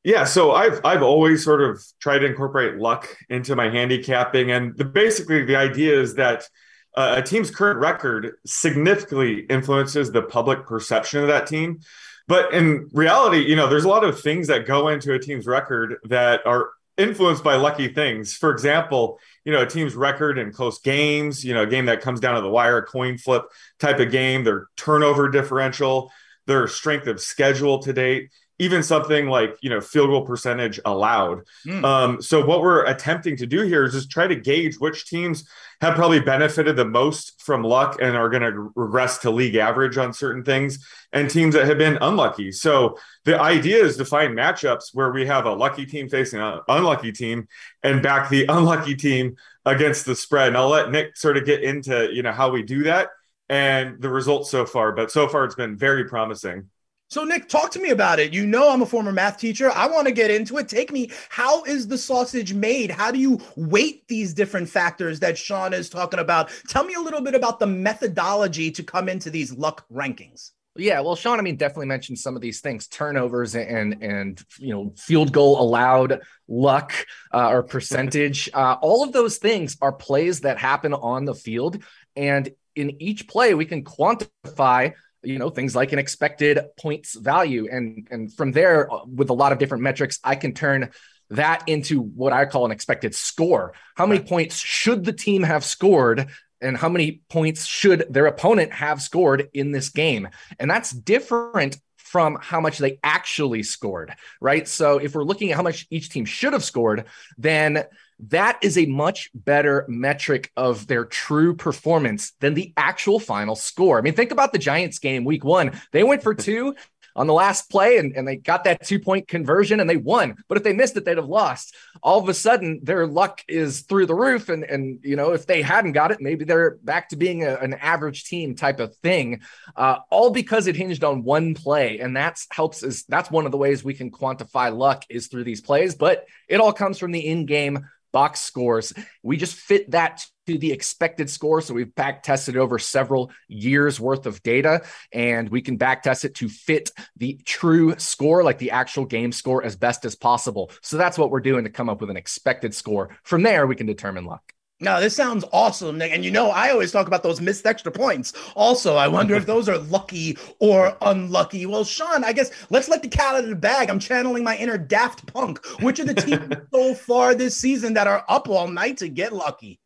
Yeah, 0.04 0.24
so 0.24 0.52
I've 0.52 0.82
I've 0.84 1.04
always 1.04 1.44
sort 1.44 1.62
of 1.62 1.80
tried 2.00 2.20
to 2.20 2.26
incorporate 2.26 2.80
luck 2.80 3.16
into 3.30 3.56
my 3.56 3.70
handicapping, 3.70 4.50
and 4.50 4.76
the, 4.76 4.84
basically 4.84 5.46
the 5.46 5.56
idea 5.56 6.00
is 6.00 6.16
that 6.16 6.50
uh, 6.96 7.16
a 7.18 7.22
team's 7.22 7.52
current 7.52 7.80
record 7.80 8.36
significantly 8.46 9.40
influences 9.50 10.12
the 10.12 10.22
public 10.22 10.66
perception 10.66 11.22
of 11.22 11.28
that 11.28 11.48
team. 11.48 11.80
But 12.28 12.54
in 12.54 12.90
reality, 12.94 13.40
you 13.40 13.56
know, 13.56 13.68
there's 13.68 13.84
a 13.84 13.90
lot 13.90 14.04
of 14.04 14.20
things 14.20 14.48
that 14.48 14.66
go 14.66 14.88
into 14.88 15.14
a 15.14 15.20
team's 15.20 15.48
record 15.48 15.98
that 16.06 16.46
are 16.46 16.72
influenced 16.98 17.44
by 17.44 17.56
lucky 17.56 17.88
things. 17.90 18.34
For 18.34 18.52
example, 18.52 19.20
you 19.44 19.52
know, 19.52 19.62
a 19.62 19.66
team's 19.66 19.96
record 19.96 20.38
in 20.38 20.52
close 20.52 20.80
games, 20.80 21.44
you 21.44 21.54
know, 21.54 21.64
a 21.64 21.68
game 21.68 21.86
that 21.86 22.02
comes 22.02 22.20
down 22.20 22.36
to 22.36 22.42
the 22.42 22.50
wire, 22.50 22.78
a 22.78 22.86
coin 22.86 23.18
flip 23.18 23.44
type 23.80 24.00
of 24.00 24.12
game, 24.12 24.44
their 24.44 24.68
turnover 24.78 25.30
differential, 25.30 26.12
their 26.48 26.68
strength 26.68 27.08
of 27.08 27.20
schedule 27.20 27.80
to 27.80 27.94
date 27.94 28.30
even 28.62 28.84
something 28.84 29.26
like 29.26 29.58
you 29.62 29.72
know 29.72 29.82
field 29.82 30.12
goal 30.12 30.24
percentage 30.24 30.80
allowed. 30.86 31.42
Mm. 31.66 31.84
Um, 31.84 32.22
so 32.22 32.46
what 32.46 32.62
we're 32.62 32.86
attempting 32.86 33.36
to 33.38 33.48
do 33.48 33.64
here 33.64 33.84
is 33.86 33.94
just 33.94 34.12
try 34.12 34.28
to 34.28 34.36
gauge 34.36 34.76
which 34.76 35.08
teams 35.08 35.50
have 35.82 35.96
probably 35.96 36.20
benefited 36.20 36.76
the 36.76 36.86
most 36.86 37.42
from 37.42 37.64
luck 37.64 37.98
and 38.00 38.16
are 38.16 38.30
going 38.30 38.44
to 38.44 38.72
regress 38.76 39.18
to 39.18 39.32
league 39.32 39.56
average 39.56 39.98
on 39.98 40.14
certain 40.14 40.44
things, 40.44 40.86
and 41.12 41.28
teams 41.28 41.56
that 41.56 41.66
have 41.66 41.80
been 41.80 41.98
unlucky. 42.02 42.52
So 42.52 43.00
the 43.26 43.42
idea 43.42 43.84
is 43.84 43.98
to 43.98 44.06
find 44.06 44.38
matchups 44.38 44.94
where 44.94 45.12
we 45.12 45.26
have 45.26 45.48
a 45.48 45.54
lucky 45.54 45.88
team 45.88 46.08
facing 46.08 46.40
an 46.40 46.60
unlucky 46.68 47.12
team 47.12 47.48
and 47.82 48.04
back 48.04 48.30
the 48.30 48.46
unlucky 48.50 48.94
team 48.94 49.38
against 49.66 50.06
the 50.06 50.16
spread. 50.16 50.50
And 50.50 50.58
I'll 50.58 50.70
let 50.70 50.92
Nick 50.92 51.18
sort 51.18 51.38
of 51.38 51.46
get 51.46 51.64
into 51.64 52.14
you 52.14 52.22
know 52.22 52.32
how 52.32 52.52
we 52.52 52.62
do 52.62 52.84
that 52.84 53.10
and 53.50 54.00
the 54.00 54.10
results 54.10 54.52
so 54.52 54.68
far. 54.68 54.92
But 54.92 55.10
so 55.10 55.28
far, 55.28 55.46
it's 55.46 55.56
been 55.56 55.76
very 55.76 56.06
promising. 56.06 56.70
So, 57.12 57.26
Nick, 57.26 57.50
talk 57.50 57.72
to 57.72 57.80
me 57.82 57.90
about 57.90 58.20
it. 58.20 58.34
You 58.34 58.46
know, 58.46 58.72
I'm 58.72 58.84
a 58.84 58.86
former 58.86 59.12
math 59.12 59.38
teacher. 59.38 59.70
I 59.70 59.86
want 59.86 60.08
to 60.08 60.14
get 60.14 60.32
into 60.32 60.58
it. 60.60 60.70
Take 60.70 60.94
me. 60.94 61.12
How 61.28 61.62
is 61.66 61.86
the 61.86 61.98
sausage 61.98 62.54
made? 62.54 62.90
How 62.90 63.12
do 63.12 63.20
you 63.20 63.38
weight 63.58 64.08
these 64.08 64.34
different 64.34 64.70
factors 64.70 65.20
that 65.20 65.38
Sean 65.38 65.74
is 65.74 65.90
talking 65.90 66.22
about? 66.22 66.50
Tell 66.70 66.86
me 66.86 66.94
a 66.94 67.02
little 67.02 67.20
bit 67.20 67.36
about 67.36 67.60
the 67.60 67.68
methodology 67.68 68.72
to 68.72 68.82
come 68.82 69.10
into 69.10 69.30
these 69.30 69.52
luck 69.52 69.86
rankings. 69.92 70.52
Yeah, 70.78 71.02
well, 71.02 71.18
Sean, 71.18 71.38
I 71.38 71.42
mean, 71.42 71.58
definitely 71.58 71.88
mentioned 71.88 72.18
some 72.18 72.38
of 72.38 72.42
these 72.42 72.62
things: 72.62 72.88
turnovers 72.88 73.56
and 73.56 74.02
and 74.02 74.42
you 74.58 74.74
know, 74.74 74.94
field 74.96 75.34
goal 75.34 75.62
allowed, 75.62 76.22
luck 76.48 76.94
uh, 77.34 77.50
or 77.50 77.62
percentage. 77.62 78.50
Uh, 78.54 78.78
all 78.82 79.04
of 79.04 79.12
those 79.12 79.38
things 79.38 79.76
are 79.82 79.92
plays 79.92 80.42
that 80.42 80.58
happen 80.58 80.94
on 80.94 81.26
the 81.26 81.36
field, 81.36 81.84
and 82.16 82.50
in 82.74 83.02
each 83.02 83.28
play, 83.28 83.54
we 83.54 83.66
can 83.66 83.84
quantify 83.84 84.94
you 85.24 85.38
know 85.38 85.50
things 85.50 85.76
like 85.76 85.92
an 85.92 86.00
expected 86.00 86.60
points 86.80 87.16
value. 87.16 87.68
And 87.72 88.08
and 88.12 88.34
from 88.34 88.52
there 88.52 88.92
uh, 88.92 89.06
with 89.06 89.30
a 89.30 89.34
lot 89.34 89.52
of 89.52 89.60
different 89.60 89.84
metrics 89.84 90.20
i 90.24 90.36
can 90.36 90.54
turn 90.54 90.92
that 91.30 91.64
into 91.68 92.02
what 92.02 92.34
i 92.34 92.46
call 92.46 92.66
an 92.66 92.72
expected 92.72 93.16
score. 93.16 93.74
How 93.96 94.06
many 94.06 94.22
points 94.22 94.58
should 94.58 95.06
the 95.06 95.14
team 95.14 95.44
have 95.44 95.64
scored 95.64 96.28
and 96.60 96.78
how 96.78 96.90
many 96.90 97.24
points 97.30 97.66
should 97.66 98.06
their 98.10 98.28
opponent 98.28 98.72
have 98.74 99.02
scored 99.02 99.50
in 99.54 99.72
this 99.72 99.90
game? 99.90 100.30
And 100.60 100.70
that's 100.70 100.92
different 100.92 101.78
from 101.98 102.38
how 102.42 102.60
much 102.60 102.78
they 102.78 103.00
actually 103.04 103.64
scored 103.64 104.14
right? 104.42 104.68
So 104.68 104.98
if 104.98 105.16
we're 105.16 105.24
looking 105.24 105.52
at 105.52 105.58
how 105.58 105.64
much 105.64 105.88
each 105.90 106.10
team 106.10 106.26
should 106.26 106.54
have 106.54 106.64
scored 106.64 107.06
then 107.38 107.86
that 108.28 108.60
is 108.62 108.78
a 108.78 108.86
much 108.86 109.30
better 109.34 109.86
metric 109.88 110.52
of 110.56 110.88
their 110.88 111.06
true 111.06 111.56
performance 111.56 112.34
than 112.40 112.54
the 112.54 112.74
actual 112.78 113.20
final 113.20 113.56
score. 113.56 113.98
I 113.98 114.02
mean, 114.02 114.14
think 114.14 114.32
about 114.32 114.54
the 114.54 114.60
Giants 114.60 115.00
game 115.00 115.24
week 115.24 115.44
one. 115.44 115.80
They 115.92 116.04
went 116.04 116.24
for 116.24 116.34
two. 116.36 116.76
on 117.16 117.28
the 117.28 117.34
last 117.34 117.70
play 117.70 117.98
and, 117.98 118.16
and 118.16 118.28
they 118.28 118.38
got 118.38 118.64
that 118.64 118.86
two 118.86 119.00
point 119.00 119.28
conversion 119.28 119.80
and 119.80 119.90
they 119.90 119.98
won. 119.98 120.36
But 120.48 120.58
if 120.58 120.64
they 120.64 120.74
missed 120.74 120.96
it, 120.98 121.06
they'd 121.06 121.18
have 121.18 121.28
lost. 121.28 121.76
All 122.02 122.20
of 122.20 122.30
a 122.30 122.34
sudden, 122.34 122.80
their 122.84 123.06
luck 123.06 123.42
is 123.48 123.82
through 123.82 124.06
the 124.06 124.16
roof. 124.16 124.50
And, 124.50 124.64
and 124.64 125.00
you 125.04 125.16
know, 125.16 125.34
if 125.34 125.46
they 125.46 125.62
hadn't 125.62 125.92
got 125.92 126.12
it, 126.12 126.22
maybe 126.22 126.46
they're 126.46 126.78
back 126.84 127.10
to 127.10 127.16
being 127.16 127.44
a, 127.44 127.56
an 127.56 127.74
average 127.74 128.26
team 128.26 128.56
type 128.56 128.80
of 128.80 128.96
thing, 128.98 129.42
uh, 129.76 129.98
all 130.10 130.30
because 130.30 130.68
it 130.68 130.76
hinged 130.76 131.04
on 131.04 131.24
one 131.24 131.54
play. 131.54 132.00
And 132.00 132.16
that's 132.16 132.48
helps 132.52 132.84
is 132.84 133.04
that's 133.06 133.30
one 133.30 133.46
of 133.46 133.52
the 133.52 133.58
ways 133.58 133.84
we 133.84 133.94
can 133.94 134.12
quantify 134.12 134.76
luck 134.76 135.04
is 135.10 135.28
through 135.28 135.44
these 135.44 135.62
plays, 135.62 135.96
but 135.96 136.26
it 136.48 136.60
all 136.62 136.74
comes 136.74 136.98
from 136.98 137.12
the 137.12 137.26
in 137.26 137.46
game 137.46 137.88
box 138.12 138.42
scores. 138.42 138.94
We 139.24 139.38
just 139.38 139.56
fit 139.56 139.92
that 139.92 140.26
to 140.48 140.58
the 140.58 140.72
expected 140.72 141.30
score. 141.30 141.62
So 141.62 141.74
we've 141.74 141.94
back 141.94 142.24
tested 142.24 142.58
over 142.58 142.80
several 142.80 143.32
years 143.48 144.00
worth 144.00 144.26
of 144.26 144.42
data 144.44 144.82
and 145.12 145.50
we 145.50 145.62
can 145.62 145.78
back 145.78 146.04
test 146.04 146.26
it 146.26 146.36
to 146.36 146.50
fit 146.50 146.90
the 147.18 147.40
true 147.46 147.96
score, 147.98 148.44
like 148.44 148.58
the 148.58 148.72
actual 148.72 149.06
game 149.06 149.32
score 149.32 149.64
as 149.64 149.76
best 149.76 150.06
as 150.06 150.16
possible. 150.16 150.72
So 150.82 150.98
that's 150.98 151.18
what 151.18 151.30
we're 151.30 151.42
doing 151.42 151.64
to 151.66 151.70
come 151.70 151.90
up 151.90 152.02
with 152.02 152.10
an 152.10 152.18
expected 152.18 152.74
score. 152.74 153.18
From 153.24 153.44
there, 153.44 153.68
we 153.68 153.76
can 153.76 153.88
determine 153.88 154.26
luck. 154.26 154.54
No, 154.82 155.00
this 155.00 155.16
sounds 155.16 155.46
awesome, 155.54 156.00
Nick. 156.00 156.12
And 156.12 156.26
you 156.26 156.32
know, 156.32 156.50
I 156.50 156.72
always 156.72 156.92
talk 156.92 157.06
about 157.06 157.22
those 157.22 157.40
missed 157.40 157.68
extra 157.68 157.92
points. 157.92 158.34
Also, 158.56 158.96
I 158.96 159.08
wonder 159.08 159.36
if 159.36 159.46
those 159.46 159.70
are 159.70 159.78
lucky 159.78 160.38
or 160.58 160.98
unlucky. 161.02 161.68
Well, 161.68 161.84
Sean, 161.84 162.24
I 162.24 162.34
guess 162.34 162.50
let's 162.72 162.90
let 162.90 163.04
the 163.04 163.08
cat 163.08 163.36
out 163.36 163.44
of 163.44 163.50
the 163.50 163.56
bag. 163.56 163.92
I'm 163.92 164.00
channeling 164.00 164.44
my 164.44 164.58
inner 164.58 164.80
Daft 164.80 165.32
Punk. 165.32 165.64
Which 165.82 166.00
are 166.00 166.06
the 166.06 166.16
teams 166.16 166.56
so 166.74 166.96
far 166.96 167.36
this 167.36 167.56
season 167.56 167.94
that 167.94 168.08
are 168.08 168.26
up 168.28 168.50
all 168.50 168.68
night 168.68 168.98
to 168.98 169.08
get 169.08 169.34
lucky? 169.34 169.80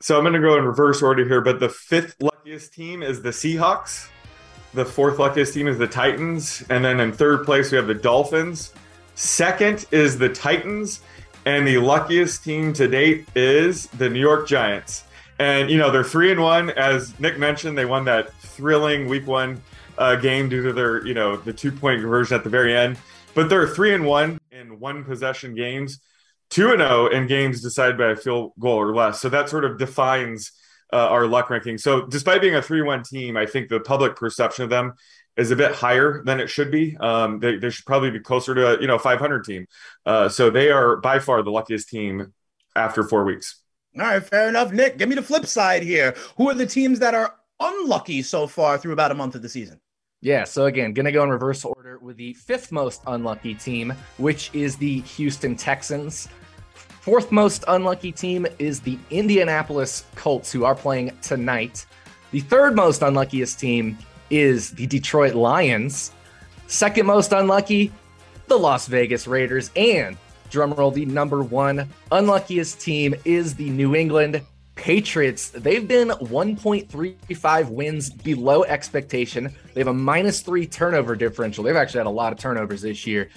So 0.00 0.16
I'm 0.16 0.22
going 0.22 0.32
to 0.32 0.40
go 0.40 0.56
in 0.56 0.64
reverse 0.64 1.02
order 1.02 1.26
here, 1.26 1.42
but 1.42 1.60
the 1.60 1.68
fifth 1.68 2.16
luckiest 2.20 2.72
team 2.72 3.02
is 3.02 3.20
the 3.20 3.30
Seahawks. 3.30 4.08
The 4.72 4.84
fourth 4.84 5.18
luckiest 5.18 5.52
team 5.52 5.68
is 5.68 5.76
the 5.76 5.86
Titans. 5.86 6.64
And 6.70 6.82
then 6.82 7.00
in 7.00 7.12
third 7.12 7.44
place, 7.44 7.70
we 7.70 7.76
have 7.76 7.86
the 7.86 7.94
Dolphins. 7.94 8.72
Second 9.14 9.84
is 9.90 10.16
the 10.16 10.28
Titans. 10.30 11.00
And 11.48 11.66
the 11.66 11.78
luckiest 11.78 12.44
team 12.44 12.74
to 12.74 12.86
date 12.86 13.26
is 13.34 13.86
the 13.86 14.10
New 14.10 14.20
York 14.20 14.46
Giants. 14.46 15.04
And, 15.38 15.70
you 15.70 15.78
know, 15.78 15.90
they're 15.90 16.04
three 16.04 16.30
and 16.30 16.42
one. 16.42 16.68
As 16.68 17.18
Nick 17.18 17.38
mentioned, 17.38 17.78
they 17.78 17.86
won 17.86 18.04
that 18.04 18.34
thrilling 18.34 19.08
week 19.08 19.26
one 19.26 19.62
uh, 19.96 20.16
game 20.16 20.50
due 20.50 20.62
to 20.64 20.74
their, 20.74 21.06
you 21.06 21.14
know, 21.14 21.38
the 21.38 21.54
two 21.54 21.72
point 21.72 22.02
conversion 22.02 22.36
at 22.36 22.44
the 22.44 22.50
very 22.50 22.76
end. 22.76 22.98
But 23.34 23.48
they're 23.48 23.66
three 23.66 23.94
and 23.94 24.04
one 24.04 24.38
in 24.52 24.78
one 24.78 25.04
possession 25.04 25.54
games, 25.54 26.00
two 26.50 26.68
and 26.68 26.80
zero 26.80 27.04
oh 27.04 27.06
in 27.06 27.26
games 27.26 27.62
decided 27.62 27.96
by 27.96 28.10
a 28.10 28.16
field 28.16 28.52
goal 28.60 28.76
or 28.76 28.94
less. 28.94 29.18
So 29.18 29.30
that 29.30 29.48
sort 29.48 29.64
of 29.64 29.78
defines 29.78 30.52
uh, 30.92 31.08
our 31.08 31.26
luck 31.26 31.48
ranking. 31.48 31.78
So 31.78 32.04
despite 32.04 32.42
being 32.42 32.56
a 32.56 32.62
three 32.62 32.82
one 32.82 33.02
team, 33.02 33.38
I 33.38 33.46
think 33.46 33.70
the 33.70 33.80
public 33.80 34.16
perception 34.16 34.64
of 34.64 34.70
them 34.70 34.92
is 35.38 35.52
a 35.52 35.56
bit 35.56 35.72
higher 35.72 36.22
than 36.24 36.40
it 36.40 36.50
should 36.50 36.70
be. 36.70 36.96
Um, 36.98 37.38
they, 37.38 37.56
they 37.56 37.70
should 37.70 37.86
probably 37.86 38.10
be 38.10 38.18
closer 38.18 38.54
to 38.54 38.76
a, 38.76 38.80
you 38.80 38.88
know 38.88 38.98
500 38.98 39.44
team. 39.44 39.66
Uh, 40.04 40.28
so 40.28 40.50
they 40.50 40.70
are 40.70 40.96
by 40.96 41.20
far 41.20 41.42
the 41.42 41.50
luckiest 41.50 41.88
team 41.88 42.34
after 42.76 43.04
four 43.04 43.24
weeks. 43.24 43.62
All 43.96 44.02
right, 44.02 44.22
fair 44.22 44.48
enough. 44.48 44.72
Nick, 44.72 44.98
give 44.98 45.08
me 45.08 45.14
the 45.14 45.22
flip 45.22 45.46
side 45.46 45.82
here. 45.82 46.14
Who 46.36 46.50
are 46.50 46.54
the 46.54 46.66
teams 46.66 46.98
that 46.98 47.14
are 47.14 47.34
unlucky 47.60 48.22
so 48.22 48.46
far 48.46 48.76
through 48.78 48.92
about 48.92 49.12
a 49.12 49.14
month 49.14 49.36
of 49.36 49.42
the 49.42 49.48
season? 49.48 49.80
Yeah, 50.20 50.42
so 50.42 50.66
again, 50.66 50.92
gonna 50.92 51.12
go 51.12 51.22
in 51.22 51.30
reverse 51.30 51.64
order 51.64 51.98
with 51.98 52.16
the 52.16 52.34
fifth 52.34 52.72
most 52.72 53.02
unlucky 53.06 53.54
team, 53.54 53.94
which 54.16 54.50
is 54.52 54.76
the 54.76 55.00
Houston 55.02 55.54
Texans. 55.54 56.28
Fourth 56.74 57.30
most 57.30 57.64
unlucky 57.68 58.10
team 58.10 58.44
is 58.58 58.80
the 58.80 58.98
Indianapolis 59.10 60.04
Colts, 60.16 60.50
who 60.50 60.64
are 60.64 60.74
playing 60.74 61.12
tonight. 61.22 61.86
The 62.32 62.40
third 62.40 62.74
most 62.74 63.02
unluckiest 63.02 63.58
team 63.58 63.96
is 64.30 64.70
the 64.70 64.86
Detroit 64.86 65.34
Lions. 65.34 66.12
Second 66.66 67.06
most 67.06 67.32
unlucky, 67.32 67.92
the 68.46 68.58
Las 68.58 68.86
Vegas 68.86 69.26
Raiders. 69.26 69.70
And 69.76 70.16
drumroll, 70.50 70.92
the 70.92 71.06
number 71.06 71.42
one 71.42 71.88
unluckiest 72.12 72.80
team 72.80 73.14
is 73.24 73.54
the 73.54 73.70
New 73.70 73.94
England 73.94 74.42
Patriots. 74.74 75.50
They've 75.50 75.86
been 75.86 76.08
1.35 76.08 77.68
wins 77.70 78.10
below 78.10 78.64
expectation. 78.64 79.52
They 79.74 79.80
have 79.80 79.88
a 79.88 79.94
minus 79.94 80.40
three 80.40 80.66
turnover 80.66 81.16
differential. 81.16 81.64
They've 81.64 81.76
actually 81.76 81.98
had 81.98 82.06
a 82.06 82.10
lot 82.10 82.32
of 82.32 82.38
turnovers 82.38 82.82
this 82.82 83.06
year. 83.06 83.28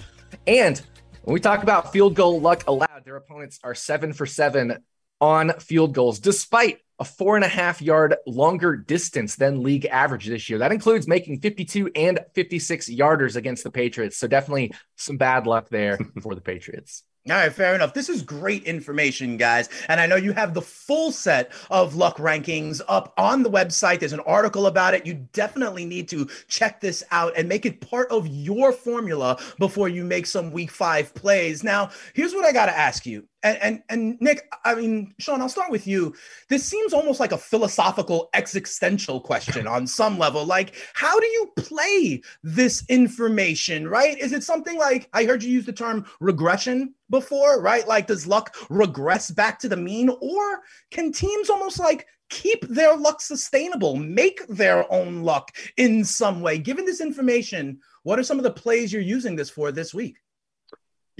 And 0.46 0.80
when 1.22 1.34
we 1.34 1.40
talk 1.40 1.62
about 1.62 1.92
field 1.92 2.14
goal 2.14 2.40
luck 2.40 2.64
allowed, 2.66 3.04
their 3.04 3.16
opponents 3.16 3.58
are 3.64 3.74
seven 3.74 4.12
for 4.12 4.26
seven 4.26 4.78
on 5.22 5.52
field 5.60 5.94
goals, 5.94 6.18
despite 6.18 6.80
a 6.98 7.04
four 7.04 7.36
and 7.36 7.44
a 7.44 7.48
half 7.48 7.80
yard 7.80 8.16
longer 8.26 8.76
distance 8.76 9.36
than 9.36 9.62
league 9.62 9.86
average 9.86 10.26
this 10.26 10.50
year. 10.50 10.58
That 10.58 10.72
includes 10.72 11.08
making 11.08 11.40
52 11.40 11.90
and 11.94 12.20
56 12.34 12.90
yarders 12.90 13.36
against 13.36 13.64
the 13.64 13.70
Patriots. 13.70 14.18
So 14.18 14.26
definitely 14.26 14.72
some 14.96 15.16
bad 15.16 15.46
luck 15.46 15.68
there 15.70 15.98
for 16.22 16.34
the 16.34 16.40
Patriots. 16.40 17.04
All 17.30 17.36
right, 17.36 17.52
fair 17.52 17.76
enough. 17.76 17.94
This 17.94 18.08
is 18.08 18.20
great 18.22 18.64
information, 18.64 19.36
guys. 19.36 19.68
And 19.86 20.00
I 20.00 20.06
know 20.06 20.16
you 20.16 20.32
have 20.32 20.54
the 20.54 20.62
full 20.62 21.12
set 21.12 21.52
of 21.70 21.94
luck 21.94 22.16
rankings 22.16 22.80
up 22.88 23.14
on 23.16 23.44
the 23.44 23.50
website. 23.50 24.00
There's 24.00 24.12
an 24.12 24.20
article 24.26 24.66
about 24.66 24.94
it. 24.94 25.06
You 25.06 25.14
definitely 25.32 25.84
need 25.84 26.08
to 26.08 26.28
check 26.48 26.80
this 26.80 27.04
out 27.12 27.32
and 27.36 27.48
make 27.48 27.64
it 27.64 27.80
part 27.80 28.10
of 28.10 28.26
your 28.26 28.72
formula 28.72 29.38
before 29.60 29.88
you 29.88 30.04
make 30.04 30.26
some 30.26 30.50
week 30.50 30.72
five 30.72 31.14
plays. 31.14 31.62
Now, 31.62 31.90
here's 32.12 32.34
what 32.34 32.44
I 32.44 32.50
got 32.50 32.66
to 32.66 32.76
ask 32.76 33.06
you 33.06 33.28
and, 33.42 33.58
and 33.62 33.82
and 33.88 34.20
Nick, 34.20 34.48
I 34.64 34.74
mean, 34.74 35.14
Sean, 35.18 35.40
I'll 35.40 35.48
start 35.48 35.70
with 35.70 35.86
you. 35.86 36.14
This 36.48 36.64
seems 36.64 36.92
almost 36.92 37.20
like 37.20 37.32
a 37.32 37.38
philosophical, 37.38 38.28
existential 38.34 39.20
question 39.20 39.66
on 39.66 39.86
some 39.86 40.18
level. 40.18 40.44
Like, 40.44 40.74
how 40.94 41.18
do 41.18 41.26
you 41.26 41.52
play 41.56 42.22
this 42.42 42.84
information, 42.88 43.88
right? 43.88 44.18
Is 44.18 44.32
it 44.32 44.44
something 44.44 44.78
like 44.78 45.08
I 45.12 45.24
heard 45.24 45.42
you 45.42 45.50
use 45.50 45.66
the 45.66 45.72
term 45.72 46.06
regression 46.20 46.94
before, 47.10 47.60
right? 47.60 47.86
Like, 47.86 48.06
does 48.06 48.26
luck 48.26 48.54
regress 48.70 49.30
back 49.30 49.58
to 49.60 49.68
the 49.68 49.76
mean, 49.76 50.08
or 50.08 50.60
can 50.90 51.12
teams 51.12 51.50
almost 51.50 51.78
like 51.78 52.06
keep 52.30 52.66
their 52.68 52.96
luck 52.96 53.20
sustainable, 53.20 53.96
make 53.96 54.46
their 54.48 54.90
own 54.92 55.22
luck 55.22 55.50
in 55.76 56.04
some 56.04 56.40
way? 56.40 56.58
Given 56.58 56.84
this 56.84 57.00
information, 57.00 57.80
what 58.04 58.18
are 58.18 58.24
some 58.24 58.38
of 58.38 58.44
the 58.44 58.50
plays 58.50 58.92
you're 58.92 59.02
using 59.02 59.36
this 59.36 59.50
for 59.50 59.72
this 59.72 59.92
week? 59.92 60.16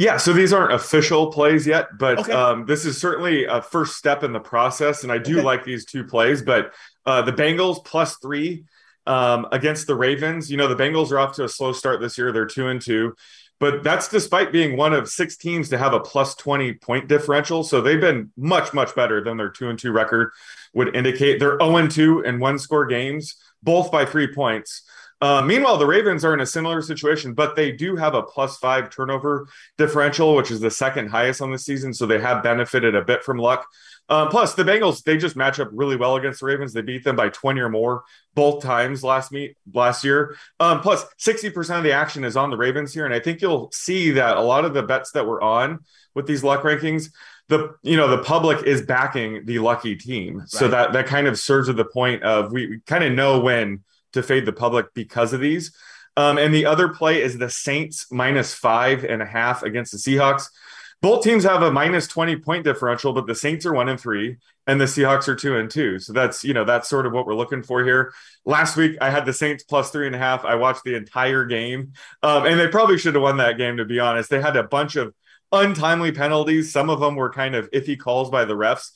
Yeah, 0.02 0.16
so 0.16 0.32
these 0.32 0.52
aren't 0.52 0.72
official 0.72 1.30
plays 1.30 1.64
yet, 1.64 1.96
but 1.96 2.18
okay. 2.18 2.32
um, 2.32 2.66
this 2.66 2.84
is 2.84 3.00
certainly 3.00 3.44
a 3.44 3.62
first 3.62 3.96
step 3.96 4.24
in 4.24 4.32
the 4.32 4.40
process. 4.40 5.04
And 5.04 5.12
I 5.12 5.18
do 5.18 5.36
okay. 5.36 5.44
like 5.44 5.64
these 5.64 5.84
two 5.84 6.02
plays, 6.02 6.42
but 6.42 6.74
uh, 7.06 7.22
the 7.22 7.32
Bengals 7.32 7.84
plus 7.84 8.16
three 8.16 8.64
um, 9.06 9.46
against 9.52 9.86
the 9.86 9.94
Ravens. 9.94 10.50
You 10.50 10.56
know, 10.56 10.66
the 10.66 10.74
Bengals 10.74 11.12
are 11.12 11.20
off 11.20 11.36
to 11.36 11.44
a 11.44 11.48
slow 11.48 11.70
start 11.70 12.00
this 12.00 12.18
year. 12.18 12.32
They're 12.32 12.46
two 12.46 12.66
and 12.66 12.82
two, 12.82 13.14
but 13.60 13.84
that's 13.84 14.08
despite 14.08 14.50
being 14.50 14.76
one 14.76 14.92
of 14.92 15.08
six 15.08 15.36
teams 15.36 15.68
to 15.68 15.78
have 15.78 15.94
a 15.94 16.00
plus 16.00 16.34
20 16.34 16.72
point 16.74 17.06
differential. 17.06 17.62
So 17.62 17.80
they've 17.80 18.00
been 18.00 18.32
much, 18.36 18.74
much 18.74 18.96
better 18.96 19.22
than 19.22 19.36
their 19.36 19.50
two 19.50 19.68
and 19.68 19.78
two 19.78 19.92
record 19.92 20.32
would 20.74 20.96
indicate. 20.96 21.38
They're 21.38 21.60
0 21.60 21.76
and 21.76 21.88
2 21.88 22.22
in 22.22 22.40
one 22.40 22.58
score 22.58 22.86
games, 22.86 23.36
both 23.62 23.92
by 23.92 24.04
three 24.04 24.34
points. 24.34 24.82
Uh, 25.22 25.40
meanwhile, 25.40 25.78
the 25.78 25.86
Ravens 25.86 26.24
are 26.24 26.34
in 26.34 26.40
a 26.40 26.46
similar 26.46 26.82
situation, 26.82 27.32
but 27.32 27.54
they 27.54 27.70
do 27.70 27.94
have 27.94 28.14
a 28.14 28.24
plus 28.24 28.56
five 28.56 28.90
turnover 28.90 29.46
differential, 29.78 30.34
which 30.34 30.50
is 30.50 30.58
the 30.58 30.70
second 30.70 31.10
highest 31.10 31.40
on 31.40 31.52
the 31.52 31.58
season. 31.60 31.94
So 31.94 32.06
they 32.06 32.20
have 32.20 32.42
benefited 32.42 32.96
a 32.96 33.02
bit 33.02 33.22
from 33.22 33.38
luck. 33.38 33.64
Um, 34.08 34.30
plus, 34.30 34.54
the 34.54 34.64
Bengals 34.64 35.04
they 35.04 35.16
just 35.16 35.36
match 35.36 35.60
up 35.60 35.68
really 35.70 35.94
well 35.94 36.16
against 36.16 36.40
the 36.40 36.46
Ravens. 36.46 36.72
They 36.72 36.82
beat 36.82 37.04
them 37.04 37.14
by 37.14 37.28
20 37.28 37.60
or 37.60 37.68
more 37.68 38.02
both 38.34 38.64
times 38.64 39.04
last 39.04 39.30
meet 39.30 39.56
last 39.72 40.02
year. 40.02 40.36
Um, 40.58 40.80
plus, 40.80 41.04
60% 41.24 41.78
of 41.78 41.84
the 41.84 41.92
action 41.92 42.24
is 42.24 42.36
on 42.36 42.50
the 42.50 42.56
Ravens 42.56 42.92
here, 42.92 43.04
and 43.04 43.14
I 43.14 43.20
think 43.20 43.40
you'll 43.40 43.70
see 43.72 44.10
that 44.10 44.36
a 44.36 44.42
lot 44.42 44.64
of 44.64 44.74
the 44.74 44.82
bets 44.82 45.12
that 45.12 45.24
we're 45.24 45.40
on 45.40 45.84
with 46.14 46.26
these 46.26 46.42
luck 46.42 46.62
rankings 46.62 47.10
the 47.48 47.74
you 47.82 47.96
know 47.96 48.08
the 48.08 48.22
public 48.22 48.64
is 48.64 48.82
backing 48.82 49.44
the 49.44 49.58
lucky 49.58 49.96
team 49.96 50.38
right. 50.38 50.48
so 50.48 50.68
that 50.68 50.92
that 50.92 51.06
kind 51.06 51.26
of 51.26 51.38
serves 51.38 51.66
to 51.66 51.72
the 51.72 51.84
point 51.84 52.22
of 52.22 52.52
we, 52.52 52.66
we 52.68 52.80
kind 52.86 53.02
of 53.02 53.12
know 53.12 53.40
when 53.40 53.82
to 54.12 54.22
fade 54.22 54.46
the 54.46 54.52
public 54.52 54.94
because 54.94 55.32
of 55.32 55.40
these. 55.40 55.74
Um, 56.16 56.38
and 56.38 56.52
the 56.52 56.66
other 56.66 56.88
play 56.88 57.22
is 57.22 57.38
the 57.38 57.50
Saints 57.50 58.06
minus 58.10 58.52
five 58.52 59.04
and 59.04 59.22
a 59.22 59.26
half 59.26 59.62
against 59.62 59.92
the 59.92 59.98
Seahawks. 59.98 60.48
Both 61.00 61.24
teams 61.24 61.44
have 61.44 61.62
a 61.62 61.72
minus 61.72 62.06
20 62.06 62.36
point 62.36 62.64
differential, 62.64 63.12
but 63.12 63.26
the 63.26 63.34
Saints 63.34 63.66
are 63.66 63.72
one 63.72 63.88
and 63.88 63.98
three 63.98 64.36
and 64.66 64.80
the 64.80 64.84
Seahawks 64.84 65.26
are 65.26 65.34
two 65.34 65.56
and 65.56 65.68
two. 65.68 65.98
So 65.98 66.12
that's, 66.12 66.44
you 66.44 66.54
know, 66.54 66.64
that's 66.64 66.88
sort 66.88 67.06
of 67.06 67.12
what 67.12 67.26
we're 67.26 67.34
looking 67.34 67.62
for 67.62 67.82
here. 67.82 68.12
Last 68.44 68.76
week, 68.76 68.96
I 69.00 69.10
had 69.10 69.26
the 69.26 69.32
Saints 69.32 69.64
plus 69.64 69.90
three 69.90 70.06
and 70.06 70.14
a 70.14 70.18
half. 70.18 70.44
I 70.44 70.54
watched 70.54 70.84
the 70.84 70.94
entire 70.94 71.44
game. 71.44 71.92
Um, 72.22 72.46
and 72.46 72.60
they 72.60 72.68
probably 72.68 72.98
should 72.98 73.14
have 73.14 73.22
won 73.22 73.38
that 73.38 73.58
game, 73.58 73.78
to 73.78 73.84
be 73.84 73.98
honest. 73.98 74.30
They 74.30 74.40
had 74.40 74.56
a 74.56 74.62
bunch 74.62 74.94
of 74.94 75.12
untimely 75.50 76.12
penalties. 76.12 76.72
Some 76.72 76.88
of 76.88 77.00
them 77.00 77.16
were 77.16 77.30
kind 77.30 77.56
of 77.56 77.68
iffy 77.72 77.98
calls 77.98 78.30
by 78.30 78.44
the 78.44 78.54
refs 78.54 78.92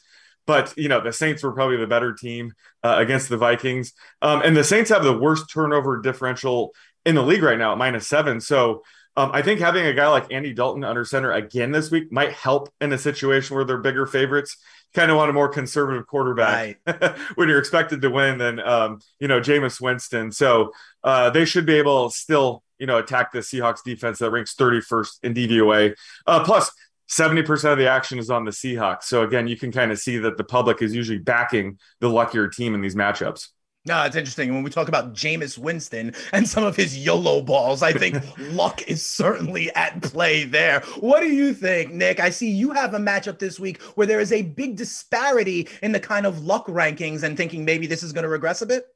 but 0.47 0.73
you 0.77 0.89
know 0.89 1.01
the 1.01 1.13
Saints 1.13 1.43
were 1.43 1.53
probably 1.53 1.77
the 1.77 1.87
better 1.87 2.13
team 2.13 2.53
uh, 2.83 2.97
against 2.99 3.29
the 3.29 3.37
Vikings, 3.37 3.93
um, 4.23 4.43
and 4.43 4.57
the 4.57 4.65
Saints 4.65 4.91
have 4.91 5.05
the 5.05 5.17
worst 5.17 5.51
turnover 5.53 6.01
differential 6.01 6.73
in 7.05 7.15
the 7.15 7.23
league 7.23 7.43
right 7.43 7.59
now 7.59 7.73
at 7.73 7.79
minus 7.79 8.07
seven. 8.07 8.41
So 8.41 8.83
um, 9.17 9.31
I 9.33 9.43
think 9.43 9.61
having 9.61 9.87
a 9.87 9.95
guy 9.95 10.09
like 10.09 10.33
Andy 10.33 10.53
Dalton 10.53 10.85
under 10.85 11.05
center 11.05 11.33
again 11.33 11.73
this 11.73 11.91
week 11.91 12.13
might 12.13 12.33
help 12.33 12.69
in 12.81 12.93
a 12.93 12.99
situation 12.99 13.57
where 13.57 13.65
they're 13.65 13.79
bigger 13.79 14.07
favorites. 14.07 14.57
Kind 14.95 15.11
of 15.11 15.17
want 15.17 15.31
a 15.31 15.33
more 15.33 15.49
conservative 15.49 16.07
quarterback 16.07 16.79
right. 16.87 17.17
when 17.35 17.49
you're 17.49 17.59
expected 17.59 18.01
to 18.03 18.11
win 18.11 18.39
than 18.39 18.61
um, 18.61 19.01
you 19.21 19.29
know 19.29 19.41
Jameis 19.41 19.81
Winston. 19.81 20.33
So 20.33 20.73
uh, 21.03 21.31
they 21.31 21.45
should 21.45 21.67
be 21.67 21.75
able 21.75 22.11
to 22.11 22.17
still 22.17 22.63
you 22.79 22.87
know, 22.87 22.99
attack 22.99 23.33
the 23.33 23.39
Seahawks 23.39 23.83
defense 23.83 24.19
that 24.19 24.31
ranks 24.31 24.55
31st 24.55 25.11
in 25.23 25.35
DVOA. 25.35 25.95
Uh, 26.27 26.45
plus, 26.45 26.71
70% 27.09 27.73
of 27.73 27.79
the 27.79 27.89
action 27.89 28.19
is 28.19 28.31
on 28.31 28.45
the 28.45 28.51
Seahawks. 28.51 29.05
So 29.05 29.23
again, 29.23 29.47
you 29.47 29.57
can 29.57 29.73
kind 29.73 29.93
of 29.93 29.99
see 29.99 30.19
that 30.19 30.37
the 30.37 30.45
public 30.45 30.83
is 30.83 30.95
usually 30.95 31.19
backing 31.19 31.79
the 32.01 32.09
luckier 32.09 32.49
team 32.49 32.75
in 32.75 32.81
these 32.81 32.97
matchups. 32.97 33.49
No, 33.87 34.03
it's 34.03 34.17
interesting. 34.17 34.53
When 34.53 34.65
we 34.65 34.71
talk 34.71 34.89
about 34.89 35.15
Jameis 35.15 35.57
Winston 35.57 36.13
and 36.33 36.49
some 36.49 36.65
of 36.65 36.75
his 36.75 36.99
YOLO 36.99 37.41
balls, 37.41 37.85
I 37.85 37.93
think 37.93 38.21
luck 38.39 38.83
is 38.89 39.07
certainly 39.07 39.73
at 39.77 40.03
play 40.03 40.43
there. 40.43 40.81
What 40.99 41.21
do 41.21 41.29
you 41.29 41.55
think, 41.55 41.93
Nick? 41.93 42.19
I 42.19 42.31
see 42.31 42.51
you 42.51 42.73
have 42.73 42.95
a 42.95 42.99
matchup 42.99 43.39
this 43.39 43.61
week 43.61 43.81
where 43.95 44.07
there 44.07 44.19
is 44.19 44.33
a 44.33 44.43
big 44.43 44.77
disparity 44.77 45.69
in 45.83 45.93
the 45.93 46.01
kind 46.01 46.27
of 46.27 46.45
luck 46.45 46.67
rankings 46.67 47.23
and 47.23 47.37
thinking 47.37 47.65
maybe 47.65 47.87
this 47.87 48.03
is 48.03 48.13
going 48.13 48.25
to 48.25 48.29
regress 48.29 48.61
a 48.61 48.67
bit. 48.67 48.87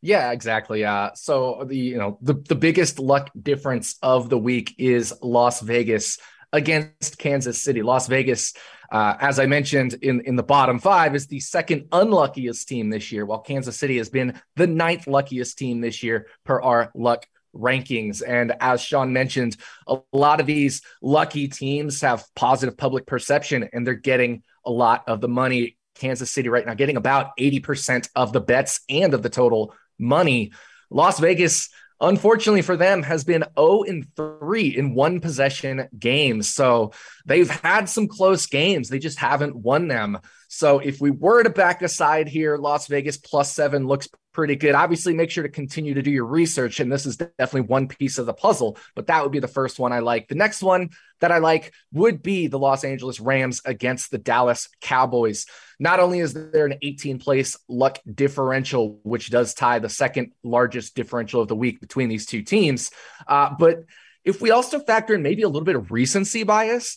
Yeah, 0.00 0.32
exactly. 0.32 0.84
Uh, 0.84 1.12
so 1.14 1.64
the 1.66 1.76
you 1.76 1.96
know 1.96 2.18
the 2.20 2.34
the 2.34 2.56
biggest 2.56 2.98
luck 2.98 3.30
difference 3.40 3.96
of 4.02 4.28
the 4.28 4.36
week 4.36 4.74
is 4.76 5.14
Las 5.22 5.60
Vegas 5.60 6.18
against 6.54 7.18
Kansas 7.18 7.60
City. 7.60 7.82
Las 7.82 8.06
Vegas, 8.06 8.54
uh, 8.90 9.16
as 9.20 9.38
I 9.40 9.46
mentioned 9.46 9.94
in 10.00 10.20
in 10.22 10.36
the 10.36 10.42
bottom 10.42 10.78
five, 10.78 11.14
is 11.14 11.26
the 11.26 11.40
second 11.40 11.88
unluckiest 11.92 12.66
team 12.68 12.88
this 12.88 13.10
year, 13.12 13.26
while 13.26 13.40
Kansas 13.40 13.76
City 13.76 13.98
has 13.98 14.08
been 14.08 14.40
the 14.56 14.68
ninth 14.68 15.06
luckiest 15.06 15.58
team 15.58 15.80
this 15.80 16.02
year 16.02 16.28
per 16.44 16.62
our 16.62 16.92
luck 16.94 17.26
rankings. 17.54 18.22
And 18.26 18.54
as 18.60 18.80
Sean 18.80 19.12
mentioned, 19.12 19.56
a 19.86 19.98
lot 20.12 20.40
of 20.40 20.46
these 20.46 20.82
lucky 21.02 21.48
teams 21.48 22.00
have 22.00 22.24
positive 22.36 22.76
public 22.76 23.04
perception, 23.04 23.68
and 23.72 23.84
they're 23.84 23.94
getting 23.94 24.44
a 24.64 24.70
lot 24.70 25.04
of 25.08 25.20
the 25.20 25.28
money. 25.28 25.76
Kansas 25.96 26.30
City 26.30 26.48
right 26.48 26.66
now 26.66 26.74
getting 26.74 26.96
about 26.96 27.36
80% 27.38 28.08
of 28.16 28.32
the 28.32 28.40
bets 28.40 28.80
and 28.88 29.14
of 29.14 29.22
the 29.22 29.28
total 29.28 29.74
money. 29.98 30.52
Las 30.90 31.18
Vegas, 31.20 31.70
unfortunately 32.00 32.62
for 32.62 32.76
them, 32.76 33.02
has 33.02 33.24
been 33.24 33.44
0 33.58 33.82
in 33.82 34.06
3 34.16 34.68
in 34.76 34.94
one 34.94 35.20
possession 35.20 35.88
games. 35.98 36.48
So 36.48 36.92
they've 37.24 37.50
had 37.50 37.88
some 37.88 38.08
close 38.08 38.46
games. 38.46 38.88
They 38.88 38.98
just 38.98 39.18
haven't 39.18 39.56
won 39.56 39.88
them. 39.88 40.18
So 40.48 40.78
if 40.78 41.00
we 41.00 41.10
were 41.10 41.42
to 41.42 41.50
back 41.50 41.82
aside 41.82 42.28
here, 42.28 42.56
Las 42.56 42.86
Vegas 42.86 43.16
plus 43.16 43.52
seven 43.52 43.86
looks 43.86 44.08
pretty 44.32 44.56
good. 44.56 44.74
Obviously, 44.74 45.14
make 45.14 45.30
sure 45.30 45.42
to 45.42 45.48
continue 45.48 45.94
to 45.94 46.02
do 46.02 46.10
your 46.10 46.26
research. 46.26 46.80
And 46.80 46.92
this 46.92 47.06
is 47.06 47.16
definitely 47.16 47.62
one 47.62 47.88
piece 47.88 48.18
of 48.18 48.26
the 48.26 48.34
puzzle, 48.34 48.76
but 48.94 49.06
that 49.06 49.22
would 49.22 49.32
be 49.32 49.40
the 49.40 49.48
first 49.48 49.78
one 49.78 49.92
I 49.92 50.00
like. 50.00 50.28
The 50.28 50.34
next 50.34 50.62
one 50.62 50.90
that 51.20 51.32
I 51.32 51.38
like 51.38 51.72
would 51.92 52.22
be 52.22 52.48
the 52.48 52.58
Los 52.58 52.84
Angeles 52.84 53.20
Rams 53.20 53.62
against 53.64 54.10
the 54.10 54.18
Dallas 54.18 54.68
Cowboys. 54.80 55.46
Not 55.80 56.00
only 56.00 56.20
is 56.20 56.34
there 56.34 56.66
an 56.66 56.78
18 56.82 57.18
place 57.18 57.56
luck 57.68 57.98
differential, 58.12 59.00
which 59.02 59.30
does 59.30 59.54
tie 59.54 59.78
the 59.78 59.88
second 59.88 60.32
largest 60.42 60.94
differential 60.94 61.40
of 61.40 61.48
the 61.48 61.56
week 61.56 61.80
between 61.80 62.08
these 62.08 62.26
two 62.26 62.42
teams, 62.42 62.90
uh, 63.26 63.50
but 63.58 63.84
if 64.24 64.40
we 64.40 64.50
also 64.50 64.78
factor 64.80 65.14
in 65.14 65.22
maybe 65.22 65.42
a 65.42 65.48
little 65.48 65.64
bit 65.64 65.76
of 65.76 65.92
recency 65.92 66.42
bias, 66.42 66.96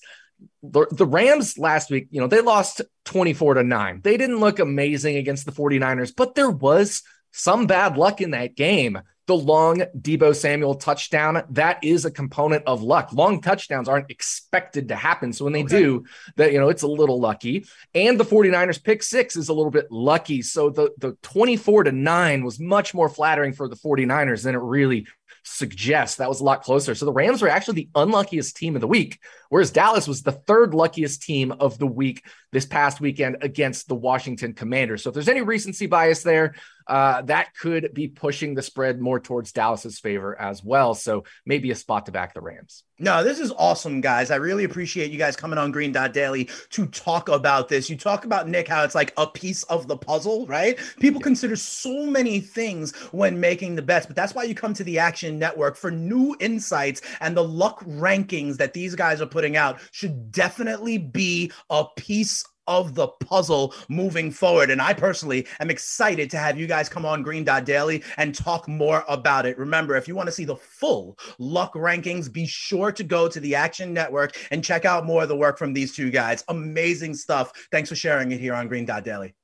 the, 0.64 0.88
the 0.92 1.06
Rams 1.06 1.58
last 1.58 1.90
week, 1.90 2.08
you 2.12 2.22
know, 2.22 2.28
they 2.28 2.42
lost 2.42 2.82
24 3.06 3.56
to 3.56 3.64
9. 3.64 4.02
They 4.04 4.18
didn't 4.18 4.40
look 4.40 4.60
amazing 4.60 5.18
against 5.18 5.46
the 5.46 5.52
49ers, 5.52 6.14
but 6.16 6.36
there 6.36 6.50
was 6.50 7.04
some 7.32 7.68
bad 7.68 7.98
luck 7.98 8.22
in 8.22 8.32
that 8.32 8.56
game. 8.56 9.00
The 9.28 9.36
long 9.36 9.84
Deebo 10.00 10.34
Samuel 10.34 10.76
touchdown, 10.76 11.44
that 11.50 11.84
is 11.84 12.06
a 12.06 12.12
component 12.12 12.64
of 12.66 12.82
luck. 12.82 13.12
Long 13.12 13.42
touchdowns 13.42 13.90
aren't 13.90 14.10
expected 14.10 14.88
to 14.88 14.96
happen. 14.96 15.34
So 15.34 15.44
when 15.44 15.52
they 15.52 15.66
okay. 15.66 15.80
do, 15.80 16.06
that 16.38 16.54
you 16.54 16.60
know, 16.60 16.70
it's 16.70 16.84
a 16.84 16.88
little 16.88 17.20
lucky. 17.20 17.66
And 17.94 18.18
the 18.18 18.24
49ers 18.24 18.82
pick 18.82 19.04
six 19.04 19.36
is 19.36 19.50
a 19.50 19.54
little 19.54 19.72
bit 19.72 19.92
lucky. 19.92 20.42
So 20.42 20.70
the, 20.70 20.92
the 20.98 21.18
24 21.24 21.86
to 21.86 21.92
9 21.92 22.46
was 22.46 22.58
much 22.58 22.94
more 22.94 23.10
flattering 23.10 23.52
for 23.52 23.68
the 23.68 23.76
49ers 23.76 24.44
than 24.44 24.56
it 24.56 24.62
really 24.62 25.08
suggests 25.48 26.18
that 26.18 26.30
was 26.30 26.42
a 26.42 26.44
lot 26.44 26.64
closer. 26.64 26.94
So 26.94 27.06
the 27.06 27.14
Rams 27.14 27.42
were 27.42 27.50
actually 27.50 27.76
the 27.76 27.90
unluckiest 27.96 28.56
team 28.56 28.76
of 28.76 28.82
the 28.82 28.88
week, 28.88 29.20
whereas 29.50 29.72
Dallas 29.72 30.08
was 30.08 30.22
the 30.22 30.32
third 30.32 30.74
luckiest 30.74 31.24
team 31.24 31.52
of 31.52 31.80
the 31.80 31.88
week 31.88 32.26
this 32.52 32.66
past 32.66 33.00
weekend 33.00 33.38
against 33.42 33.88
the 33.88 33.96
Washington 33.96 34.54
Commanders. 34.54 35.04
So 35.04 35.10
if 35.10 35.14
there's 35.14 35.30
any 35.30 35.42
recency 35.42 35.88
bias 35.88 36.24
there, 36.24 36.56
uh, 36.88 37.22
that 37.24 37.54
could 37.56 37.94
be 37.94 38.08
pushing 38.08 38.56
the 38.56 38.62
spread 38.62 39.00
more 39.00 39.20
towards 39.20 39.52
Dallas's 39.52 40.00
favor 40.00 40.40
as 40.40 40.64
well. 40.64 40.94
So 40.94 41.26
maybe 41.46 41.72
a 41.72 41.76
spot 41.76 42.06
to 42.06 42.12
back 42.12 42.34
the 42.34 42.42
Rams. 42.42 42.84
No, 43.00 43.24
this 43.24 43.40
is 43.40 43.52
awesome, 43.52 44.02
guys. 44.02 44.32
I 44.32 44.38
really 44.38 44.64
appreciate 44.64 45.12
you 45.12 45.20
guys 45.20 45.36
coming 45.36 45.60
on 45.60 45.72
Green 45.72 45.92
Dot 45.92 46.14
Daily 46.14 46.50
to 46.72 46.88
talk 46.88 47.30
about 47.30 47.70
this. 47.70 47.92
You 47.92 47.96
talk 47.96 48.26
about 48.26 48.48
Nick, 48.48 48.68
how 48.68 48.84
it's 48.84 48.96
like 48.96 49.14
a 49.18 49.28
piece 49.28 49.62
of 49.64 49.88
the 49.88 49.98
puzzle, 49.98 50.48
right? 50.48 50.80
People 51.00 51.22
yeah. 51.22 51.26
consider 51.26 51.56
so 51.56 52.08
many 52.08 52.40
things 52.40 52.96
when 53.12 53.40
making 53.40 53.76
the 53.76 53.84
bets, 53.84 54.08
but 54.08 54.16
that's 54.16 54.34
why 54.34 54.44
you 54.44 54.56
come 54.56 54.74
to 54.74 54.84
the 54.84 54.98
Action 54.98 55.38
Network 55.38 55.76
for 55.76 55.92
new 55.92 56.36
insights 56.40 57.02
and 57.20 57.38
the 57.38 57.44
luck 57.44 57.84
rankings 57.86 58.58
that 58.58 58.74
these 58.74 58.96
guys 58.96 59.22
are 59.22 59.28
putting 59.28 59.56
out 59.56 59.80
should 59.92 60.32
definitely 60.32 60.98
be 60.98 61.52
a 61.70 61.86
piece 61.96 62.44
of 62.68 62.96
the 62.96 63.08
puzzle 63.08 63.74
moving 63.90 64.32
forward. 64.32 64.70
And 64.70 64.82
I 64.82 64.94
personally 64.94 65.48
am 65.60 65.70
excited 65.70 66.30
to 66.32 66.38
have 66.38 66.60
you 66.60 66.68
guys 66.68 66.90
come 66.90 67.06
on 67.06 67.24
Green 67.24 67.44
Dot 67.44 67.66
Daily 67.66 68.04
and 68.18 68.34
talk 68.34 68.68
more 68.68 69.04
about 69.08 69.46
it. 69.46 69.58
Remember, 69.58 69.96
if 69.96 70.08
you 70.08 70.16
want 70.16 70.28
to 70.28 70.34
see 70.34 70.46
the 70.46 70.56
full 70.56 71.18
luck 71.40 71.74
rankings, 71.74 72.32
be 72.32 72.46
sure 72.46 72.92
to 72.92 73.04
go 73.04 73.28
to 73.28 73.40
the 73.40 73.56
Action 73.56 73.94
Network 73.94 74.38
and 74.52 74.64
check 74.64 74.86
out 74.86 75.06
more 75.06 75.24
of 75.24 75.30
the 75.30 75.36
work 75.36 75.58
from 75.58 75.74
these 75.74 75.96
two 75.96 76.10
guys. 76.10 76.44
Amazing 76.48 77.14
stuff. 77.16 77.52
Thanks 77.72 77.90
for 77.90 77.96
sharing 77.96 78.32
it 78.32 78.40
here 78.40 78.54
on 78.54 78.68
Green 78.68 78.86
Dot 78.86 79.04
Daily. 79.04 79.36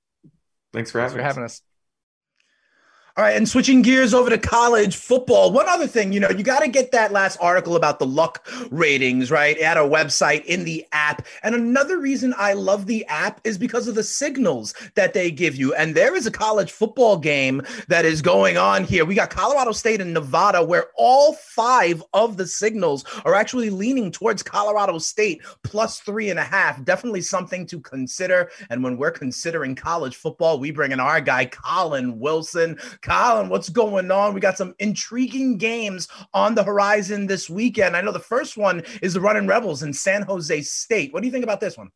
Thanks 0.71 0.91
for 0.91 0.99
having, 0.99 1.17
Thanks 1.17 1.21
for 1.21 1.27
having 1.27 1.43
us. 1.43 1.61
All 3.15 3.23
right, 3.23 3.37
and 3.37 3.47
switching 3.47 3.83
gears 3.83 4.11
over 4.11 4.31
to 4.31 4.39
college 4.39 4.95
football. 4.95 5.51
One 5.51 5.69
other 5.69 5.85
thing, 5.85 6.13
you 6.13 6.19
know, 6.19 6.31
you 6.31 6.41
got 6.41 6.61
to 6.61 6.67
get 6.67 6.91
that 6.93 7.11
last 7.11 7.37
article 7.39 7.75
about 7.75 7.99
the 7.99 8.07
luck 8.07 8.43
ratings, 8.71 9.29
right? 9.29 9.55
At 9.59 9.77
our 9.77 9.87
website 9.87 10.43
in 10.45 10.63
the 10.63 10.83
app. 10.93 11.23
And 11.43 11.53
another 11.53 11.99
reason 11.99 12.33
I 12.39 12.53
love 12.53 12.87
the 12.87 13.05
app 13.05 13.39
is 13.43 13.59
because 13.59 13.87
of 13.87 13.93
the 13.93 14.03
signals 14.03 14.73
that 14.95 15.13
they 15.13 15.29
give 15.29 15.55
you. 15.55 15.75
And 15.75 15.93
there 15.93 16.15
is 16.15 16.25
a 16.25 16.31
college 16.31 16.71
football 16.71 17.15
game 17.15 17.61
that 17.87 18.03
is 18.03 18.19
going 18.19 18.57
on 18.57 18.83
here. 18.83 19.05
We 19.05 19.13
got 19.13 19.29
Colorado 19.29 19.73
State 19.73 20.01
and 20.01 20.11
Nevada, 20.11 20.65
where 20.65 20.87
all 20.95 21.33
five 21.33 22.03
of 22.13 22.37
the 22.37 22.47
signals 22.47 23.05
are 23.25 23.35
actually 23.35 23.69
leaning 23.69 24.11
towards 24.11 24.41
Colorado 24.41 24.97
State 24.97 25.43
plus 25.61 25.99
three 25.99 26.31
and 26.31 26.39
a 26.39 26.43
half. 26.43 26.83
Definitely 26.83 27.21
something 27.21 27.67
to 27.67 27.79
consider. 27.79 28.49
And 28.71 28.83
when 28.83 28.97
we're 28.97 29.11
considering 29.11 29.75
college 29.75 30.15
football, 30.15 30.57
we 30.57 30.71
bring 30.71 30.91
in 30.91 30.99
our 30.99 31.21
guy, 31.21 31.45
Collin 31.45 32.17
Wilson. 32.17 32.79
Collin, 33.03 33.49
what's 33.49 33.69
going 33.69 34.09
on? 34.09 34.33
We 34.33 34.39
got 34.39 34.57
some 34.57 34.73
intriguing 34.79 35.57
games 35.57 36.07
on 36.33 36.55
the 36.55 36.63
horizon 36.63 37.27
this 37.27 37.49
weekend. 37.49 37.97
I 37.97 38.01
know 38.01 38.13
the 38.13 38.19
first 38.19 38.55
one 38.57 38.83
is 39.01 39.13
the 39.13 39.21
Running 39.21 39.45
Rebels 39.45 39.83
in 39.83 39.91
San 39.91 40.21
Jose 40.23 40.61
State. 40.61 41.13
What 41.13 41.21
do 41.21 41.27
you 41.27 41.31
think 41.31 41.43
about 41.43 41.59
this 41.59 41.77
one? 41.77 41.89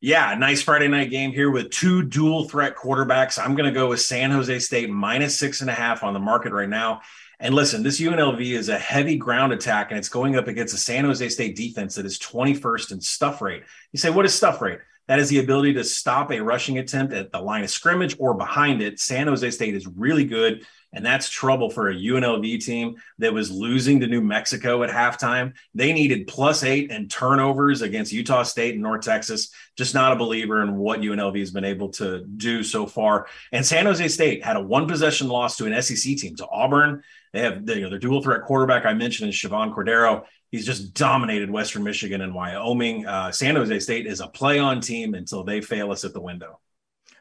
Yeah, 0.00 0.34
nice 0.34 0.62
Friday 0.62 0.88
night 0.88 1.10
game 1.10 1.30
here 1.30 1.50
with 1.50 1.70
two 1.70 2.02
dual 2.02 2.48
threat 2.48 2.74
quarterbacks. 2.74 3.38
I'm 3.38 3.54
going 3.54 3.72
to 3.72 3.78
go 3.78 3.90
with 3.90 4.00
San 4.00 4.30
Jose 4.30 4.58
State 4.58 4.90
minus 4.90 5.38
six 5.38 5.60
and 5.60 5.70
a 5.70 5.74
half 5.74 6.02
on 6.02 6.14
the 6.14 6.20
market 6.20 6.52
right 6.52 6.68
now. 6.68 7.02
And 7.38 7.54
listen, 7.54 7.82
this 7.82 8.00
UNLV 8.00 8.40
is 8.40 8.68
a 8.68 8.78
heavy 8.78 9.16
ground 9.16 9.52
attack, 9.52 9.90
and 9.90 9.98
it's 9.98 10.08
going 10.08 10.36
up 10.36 10.48
against 10.48 10.74
a 10.74 10.78
San 10.78 11.04
Jose 11.04 11.28
State 11.28 11.54
defense 11.54 11.94
that 11.94 12.06
is 12.06 12.18
21st 12.18 12.92
in 12.92 13.00
stuff 13.00 13.40
rate. 13.40 13.62
You 13.92 13.98
say, 13.98 14.10
what 14.10 14.24
is 14.24 14.34
stuff 14.34 14.60
rate? 14.60 14.80
That 15.10 15.18
is 15.18 15.28
the 15.28 15.40
ability 15.40 15.72
to 15.72 15.82
stop 15.82 16.30
a 16.30 16.40
rushing 16.40 16.78
attempt 16.78 17.12
at 17.14 17.32
the 17.32 17.40
line 17.40 17.64
of 17.64 17.70
scrimmage 17.70 18.14
or 18.20 18.32
behind 18.32 18.80
it. 18.80 19.00
San 19.00 19.26
Jose 19.26 19.50
State 19.50 19.74
is 19.74 19.84
really 19.84 20.22
good. 20.22 20.64
And 20.92 21.04
that's 21.04 21.28
trouble 21.28 21.68
for 21.68 21.88
a 21.88 21.94
UNLV 21.96 22.64
team 22.64 22.94
that 23.18 23.34
was 23.34 23.50
losing 23.50 23.98
to 23.98 24.06
New 24.06 24.20
Mexico 24.20 24.84
at 24.84 24.90
halftime. 24.90 25.54
They 25.74 25.92
needed 25.92 26.28
plus 26.28 26.62
eight 26.62 26.92
and 26.92 27.10
turnovers 27.10 27.82
against 27.82 28.12
Utah 28.12 28.44
State 28.44 28.74
and 28.74 28.84
North 28.84 29.02
Texas. 29.02 29.52
Just 29.76 29.94
not 29.94 30.12
a 30.12 30.16
believer 30.16 30.62
in 30.62 30.76
what 30.76 31.00
UNLV 31.00 31.40
has 31.40 31.50
been 31.50 31.64
able 31.64 31.88
to 31.94 32.24
do 32.24 32.62
so 32.62 32.86
far. 32.86 33.26
And 33.50 33.66
San 33.66 33.86
Jose 33.86 34.06
State 34.06 34.44
had 34.44 34.56
a 34.56 34.62
one 34.62 34.86
possession 34.86 35.26
loss 35.26 35.56
to 35.56 35.66
an 35.66 35.82
SEC 35.82 36.18
team, 36.18 36.36
to 36.36 36.46
Auburn. 36.46 37.02
They 37.32 37.40
have 37.40 37.68
you 37.68 37.80
know, 37.80 37.90
their 37.90 37.98
dual 37.98 38.22
threat 38.22 38.42
quarterback 38.42 38.86
I 38.86 38.94
mentioned 38.94 39.30
is 39.30 39.34
Chevan 39.34 39.74
Cordeiro 39.74 40.22
he's 40.50 40.66
just 40.66 40.94
dominated 40.94 41.50
Western 41.50 41.82
Michigan 41.82 42.20
and 42.20 42.34
Wyoming. 42.34 43.06
Uh, 43.06 43.30
San 43.30 43.56
Jose 43.56 43.80
State 43.80 44.06
is 44.06 44.20
a 44.20 44.28
play 44.28 44.58
on 44.58 44.80
team 44.80 45.14
until 45.14 45.44
they 45.44 45.60
fail 45.60 45.90
us 45.90 46.04
at 46.04 46.12
the 46.12 46.20
window. 46.20 46.58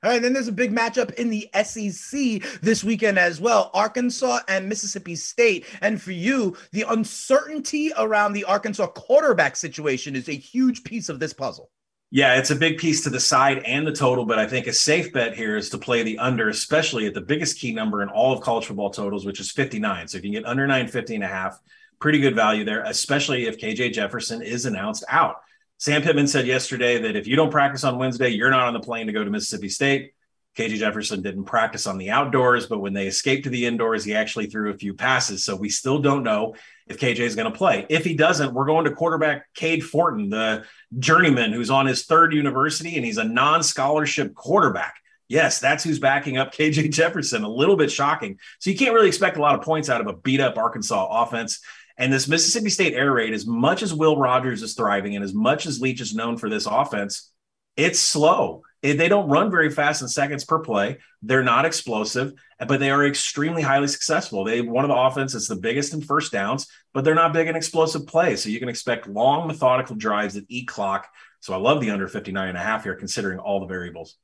All 0.01 0.09
right, 0.09 0.21
then 0.21 0.31
there's 0.31 0.47
a 0.47 0.53
big 0.53 0.73
matchup 0.73 1.13
in 1.15 1.29
the 1.29 1.49
SEC 1.61 2.41
this 2.61 2.85
weekend 2.85 3.19
as 3.19 3.41
well 3.41 3.69
Arkansas 3.73 4.39
and 4.47 4.69
Mississippi 4.69 5.15
State. 5.15 5.65
And 5.81 6.01
for 6.01 6.13
you, 6.13 6.55
the 6.71 6.85
uncertainty 6.87 7.91
around 7.97 8.31
the 8.31 8.45
Arkansas 8.45 8.87
quarterback 8.87 9.57
situation 9.57 10.15
is 10.15 10.29
a 10.29 10.33
huge 10.33 10.85
piece 10.85 11.09
of 11.09 11.19
this 11.19 11.33
puzzle. 11.33 11.69
Yeah, 12.11 12.39
it's 12.39 12.49
a 12.49 12.55
big 12.55 12.79
piece 12.79 13.03
to 13.03 13.09
the 13.09 13.19
side 13.19 13.59
and 13.59 13.85
the 13.85 13.91
total, 13.91 14.25
but 14.25 14.39
I 14.39 14.47
think 14.47 14.65
a 14.65 14.73
safe 14.73 15.13
bet 15.13 15.35
here 15.35 15.57
is 15.57 15.69
to 15.71 15.77
play 15.77 16.01
the 16.01 16.17
under, 16.17 16.49
especially 16.49 17.05
at 17.05 17.13
the 17.13 17.21
biggest 17.21 17.59
key 17.59 17.71
number 17.71 18.01
in 18.01 18.09
all 18.09 18.33
of 18.33 18.41
college 18.41 18.65
football 18.65 18.89
totals, 18.89 19.25
which 19.25 19.39
is 19.39 19.51
59. 19.51 20.07
So 20.07 20.17
if 20.17 20.23
you 20.23 20.31
can 20.31 20.41
get 20.41 20.49
under 20.49 20.65
950 20.65 21.15
and 21.15 21.23
a 21.23 21.27
half, 21.27 21.59
pretty 21.99 22.19
good 22.19 22.35
value 22.35 22.63
there, 22.63 22.83
especially 22.83 23.45
if 23.45 23.59
KJ 23.59 23.93
Jefferson 23.93 24.41
is 24.41 24.65
announced 24.65 25.03
out. 25.09 25.37
Sam 25.77 26.01
Pittman 26.01 26.27
said 26.27 26.45
yesterday 26.45 27.01
that 27.01 27.15
if 27.15 27.27
you 27.27 27.35
don't 27.35 27.51
practice 27.51 27.83
on 27.83 27.97
Wednesday, 27.97 28.29
you're 28.29 28.49
not 28.49 28.67
on 28.67 28.73
the 28.73 28.79
plane 28.79 29.07
to 29.07 29.13
go 29.13 29.23
to 29.23 29.29
Mississippi 29.29 29.69
State. 29.69 30.13
KJ 30.57 30.77
Jefferson 30.77 31.21
didn't 31.21 31.45
practice 31.45 31.87
on 31.87 31.97
the 31.97 32.09
outdoors, 32.09 32.65
but 32.65 32.79
when 32.79 32.91
they 32.91 33.07
escaped 33.07 33.45
to 33.45 33.49
the 33.49 33.65
indoors, 33.65 34.03
he 34.03 34.13
actually 34.13 34.47
threw 34.47 34.71
a 34.71 34.77
few 34.77 34.93
passes. 34.93 35.45
So 35.45 35.55
we 35.55 35.69
still 35.69 35.99
don't 35.99 36.23
know 36.23 36.55
if 36.87 36.99
KJ 36.99 37.19
is 37.19 37.35
going 37.35 37.49
to 37.49 37.57
play. 37.57 37.85
If 37.87 38.03
he 38.03 38.13
doesn't, 38.13 38.53
we're 38.53 38.65
going 38.65 38.85
to 38.85 38.91
quarterback 38.91 39.53
Cade 39.53 39.85
Fortin, 39.85 40.29
the 40.29 40.65
journeyman 40.97 41.53
who's 41.53 41.69
on 41.69 41.85
his 41.85 42.05
third 42.05 42.33
university 42.33 42.97
and 42.97 43.05
he's 43.05 43.17
a 43.17 43.23
non 43.23 43.63
scholarship 43.63 44.33
quarterback. 44.33 44.95
Yes, 45.29 45.59
that's 45.59 45.83
who's 45.83 45.99
backing 45.99 46.37
up 46.37 46.53
KJ 46.55 46.91
Jefferson. 46.91 47.43
A 47.43 47.49
little 47.49 47.77
bit 47.77 47.91
shocking. 47.91 48.39
So 48.57 48.69
you 48.69 48.77
can't 48.77 48.93
really 48.93 49.07
expect 49.07 49.37
a 49.37 49.41
lot 49.41 49.55
of 49.55 49.61
points 49.61 49.89
out 49.89 50.01
of 50.01 50.07
a 50.07 50.13
beat 50.13 50.41
up 50.41 50.57
Arkansas 50.57 51.23
offense. 51.23 51.61
And 51.99 52.11
this 52.13 52.29
Mississippi 52.29 52.69
State 52.69 52.93
air 52.93 53.11
raid, 53.11 53.33
as 53.33 53.45
much 53.45 53.83
as 53.83 53.93
Will 53.93 54.17
Rogers 54.17 54.63
is 54.63 54.73
thriving 54.73 55.15
and 55.15 55.23
as 55.23 55.33
much 55.33 55.65
as 55.65 55.81
Leach 55.81 55.99
is 55.99 56.15
known 56.15 56.37
for 56.37 56.49
this 56.49 56.65
offense, 56.65 57.29
it's 57.75 57.99
slow. 57.99 58.63
They 58.81 59.09
don't 59.09 59.29
run 59.29 59.51
very 59.51 59.69
fast 59.69 60.01
in 60.01 60.07
seconds 60.07 60.45
per 60.45 60.59
play. 60.59 60.99
They're 61.21 61.43
not 61.43 61.65
explosive, 61.65 62.33
but 62.65 62.79
they 62.79 62.89
are 62.89 63.05
extremely 63.05 63.61
highly 63.61 63.89
successful. 63.89 64.45
They 64.45 64.61
one 64.61 64.85
of 64.85 64.89
the 64.89 64.95
offense 64.95 65.35
is 65.35 65.47
the 65.47 65.57
biggest 65.57 65.93
in 65.93 66.01
first 66.01 66.31
downs, 66.31 66.67
but 66.93 67.03
they're 67.03 67.15
not 67.15 67.33
big 67.33 67.49
in 67.49 67.57
explosive 67.57 68.07
plays. 68.07 68.41
So 68.41 68.49
you 68.49 68.59
can 68.59 68.69
expect 68.69 69.09
long, 69.09 69.47
methodical 69.47 69.97
drives 69.97 70.35
that 70.35 70.45
eat 70.47 70.69
clock. 70.69 71.07
So 71.41 71.53
I 71.53 71.57
love 71.57 71.81
the 71.81 71.91
under 71.91 72.07
59 72.07 72.47
and 72.47 72.57
a 72.57 72.61
half 72.61 72.83
here, 72.83 72.95
considering 72.95 73.39
all 73.39 73.59
the 73.59 73.65
variables. 73.65 74.15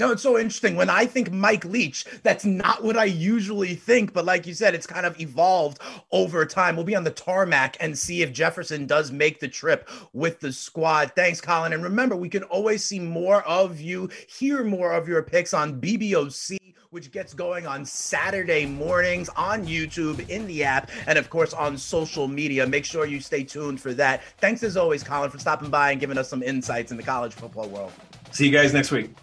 No, 0.00 0.12
it's 0.12 0.22
so 0.22 0.38
interesting. 0.38 0.76
When 0.76 0.88
I 0.88 1.04
think 1.04 1.30
Mike 1.30 1.66
Leach, 1.66 2.06
that's 2.22 2.46
not 2.46 2.82
what 2.82 2.96
I 2.96 3.04
usually 3.04 3.74
think. 3.74 4.14
But 4.14 4.24
like 4.24 4.46
you 4.46 4.54
said, 4.54 4.74
it's 4.74 4.86
kind 4.86 5.04
of 5.04 5.20
evolved 5.20 5.78
over 6.10 6.46
time. 6.46 6.74
We'll 6.74 6.86
be 6.86 6.96
on 6.96 7.04
the 7.04 7.10
tarmac 7.10 7.76
and 7.80 7.96
see 7.96 8.22
if 8.22 8.32
Jefferson 8.32 8.86
does 8.86 9.12
make 9.12 9.40
the 9.40 9.48
trip 9.48 9.90
with 10.14 10.40
the 10.40 10.54
squad. 10.54 11.12
Thanks, 11.14 11.42
Collin. 11.42 11.74
And 11.74 11.82
remember, 11.82 12.16
we 12.16 12.30
can 12.30 12.44
always 12.44 12.82
see 12.82 12.98
more 12.98 13.42
of 13.42 13.78
you, 13.78 14.08
hear 14.26 14.64
more 14.64 14.92
of 14.92 15.06
your 15.06 15.22
picks 15.22 15.52
on 15.52 15.78
BBOC 15.78 16.56
which 16.88 17.12
gets 17.12 17.34
going 17.34 17.68
on 17.68 17.84
Saturday 17.84 18.66
mornings 18.66 19.28
on 19.36 19.64
YouTube, 19.64 20.28
in 20.28 20.44
the 20.48 20.64
app, 20.64 20.90
and 21.06 21.16
of 21.20 21.30
course 21.30 21.54
on 21.54 21.78
social 21.78 22.26
media. 22.26 22.66
Make 22.66 22.84
sure 22.84 23.06
you 23.06 23.20
stay 23.20 23.44
tuned 23.44 23.80
for 23.80 23.94
that. 23.94 24.24
Thanks 24.38 24.64
as 24.64 24.76
always, 24.76 25.04
Collin, 25.04 25.30
for 25.30 25.38
stopping 25.38 25.70
by 25.70 25.92
and 25.92 26.00
giving 26.00 26.18
us 26.18 26.28
some 26.28 26.42
insights 26.42 26.90
in 26.90 26.96
the 26.96 27.04
college 27.04 27.32
football 27.32 27.68
world. 27.68 27.92
See 28.32 28.46
you 28.46 28.50
guys 28.50 28.74
next 28.74 28.90
week. 28.90 29.14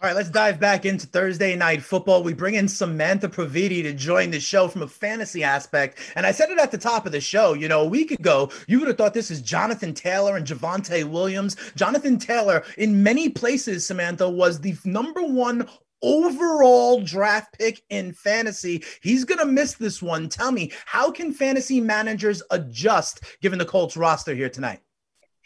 All 0.00 0.06
right, 0.08 0.14
let's 0.14 0.30
dive 0.30 0.60
back 0.60 0.86
into 0.86 1.08
Thursday 1.08 1.56
night 1.56 1.82
football. 1.82 2.22
We 2.22 2.32
bring 2.32 2.54
in 2.54 2.68
Samantha 2.68 3.28
Previte 3.28 3.82
to 3.82 3.92
join 3.92 4.30
the 4.30 4.38
show 4.38 4.68
from 4.68 4.82
a 4.82 4.86
fantasy 4.86 5.42
aspect. 5.42 5.98
And 6.14 6.24
I 6.24 6.30
said 6.30 6.50
it 6.50 6.58
at 6.60 6.70
the 6.70 6.78
top 6.78 7.04
of 7.04 7.10
the 7.10 7.20
show, 7.20 7.54
you 7.54 7.66
know, 7.66 7.80
a 7.80 7.88
week 7.88 8.12
ago, 8.12 8.48
you 8.68 8.78
would 8.78 8.86
have 8.86 8.96
thought 8.96 9.12
this 9.12 9.32
is 9.32 9.42
Jonathan 9.42 9.92
Taylor 9.92 10.36
and 10.36 10.46
Javonte 10.46 11.02
Williams. 11.02 11.56
Jonathan 11.74 12.16
Taylor, 12.16 12.62
in 12.76 13.02
many 13.02 13.28
places, 13.28 13.88
Samantha, 13.88 14.28
was 14.30 14.60
the 14.60 14.76
number 14.84 15.24
one 15.24 15.68
overall 16.00 17.00
draft 17.02 17.58
pick 17.58 17.82
in 17.90 18.12
fantasy. 18.12 18.84
He's 19.02 19.24
going 19.24 19.40
to 19.40 19.46
miss 19.46 19.74
this 19.74 20.00
one. 20.00 20.28
Tell 20.28 20.52
me, 20.52 20.70
how 20.86 21.10
can 21.10 21.32
fantasy 21.32 21.80
managers 21.80 22.40
adjust 22.52 23.24
given 23.42 23.58
the 23.58 23.64
Colts 23.64 23.96
roster 23.96 24.32
here 24.32 24.48
tonight? 24.48 24.78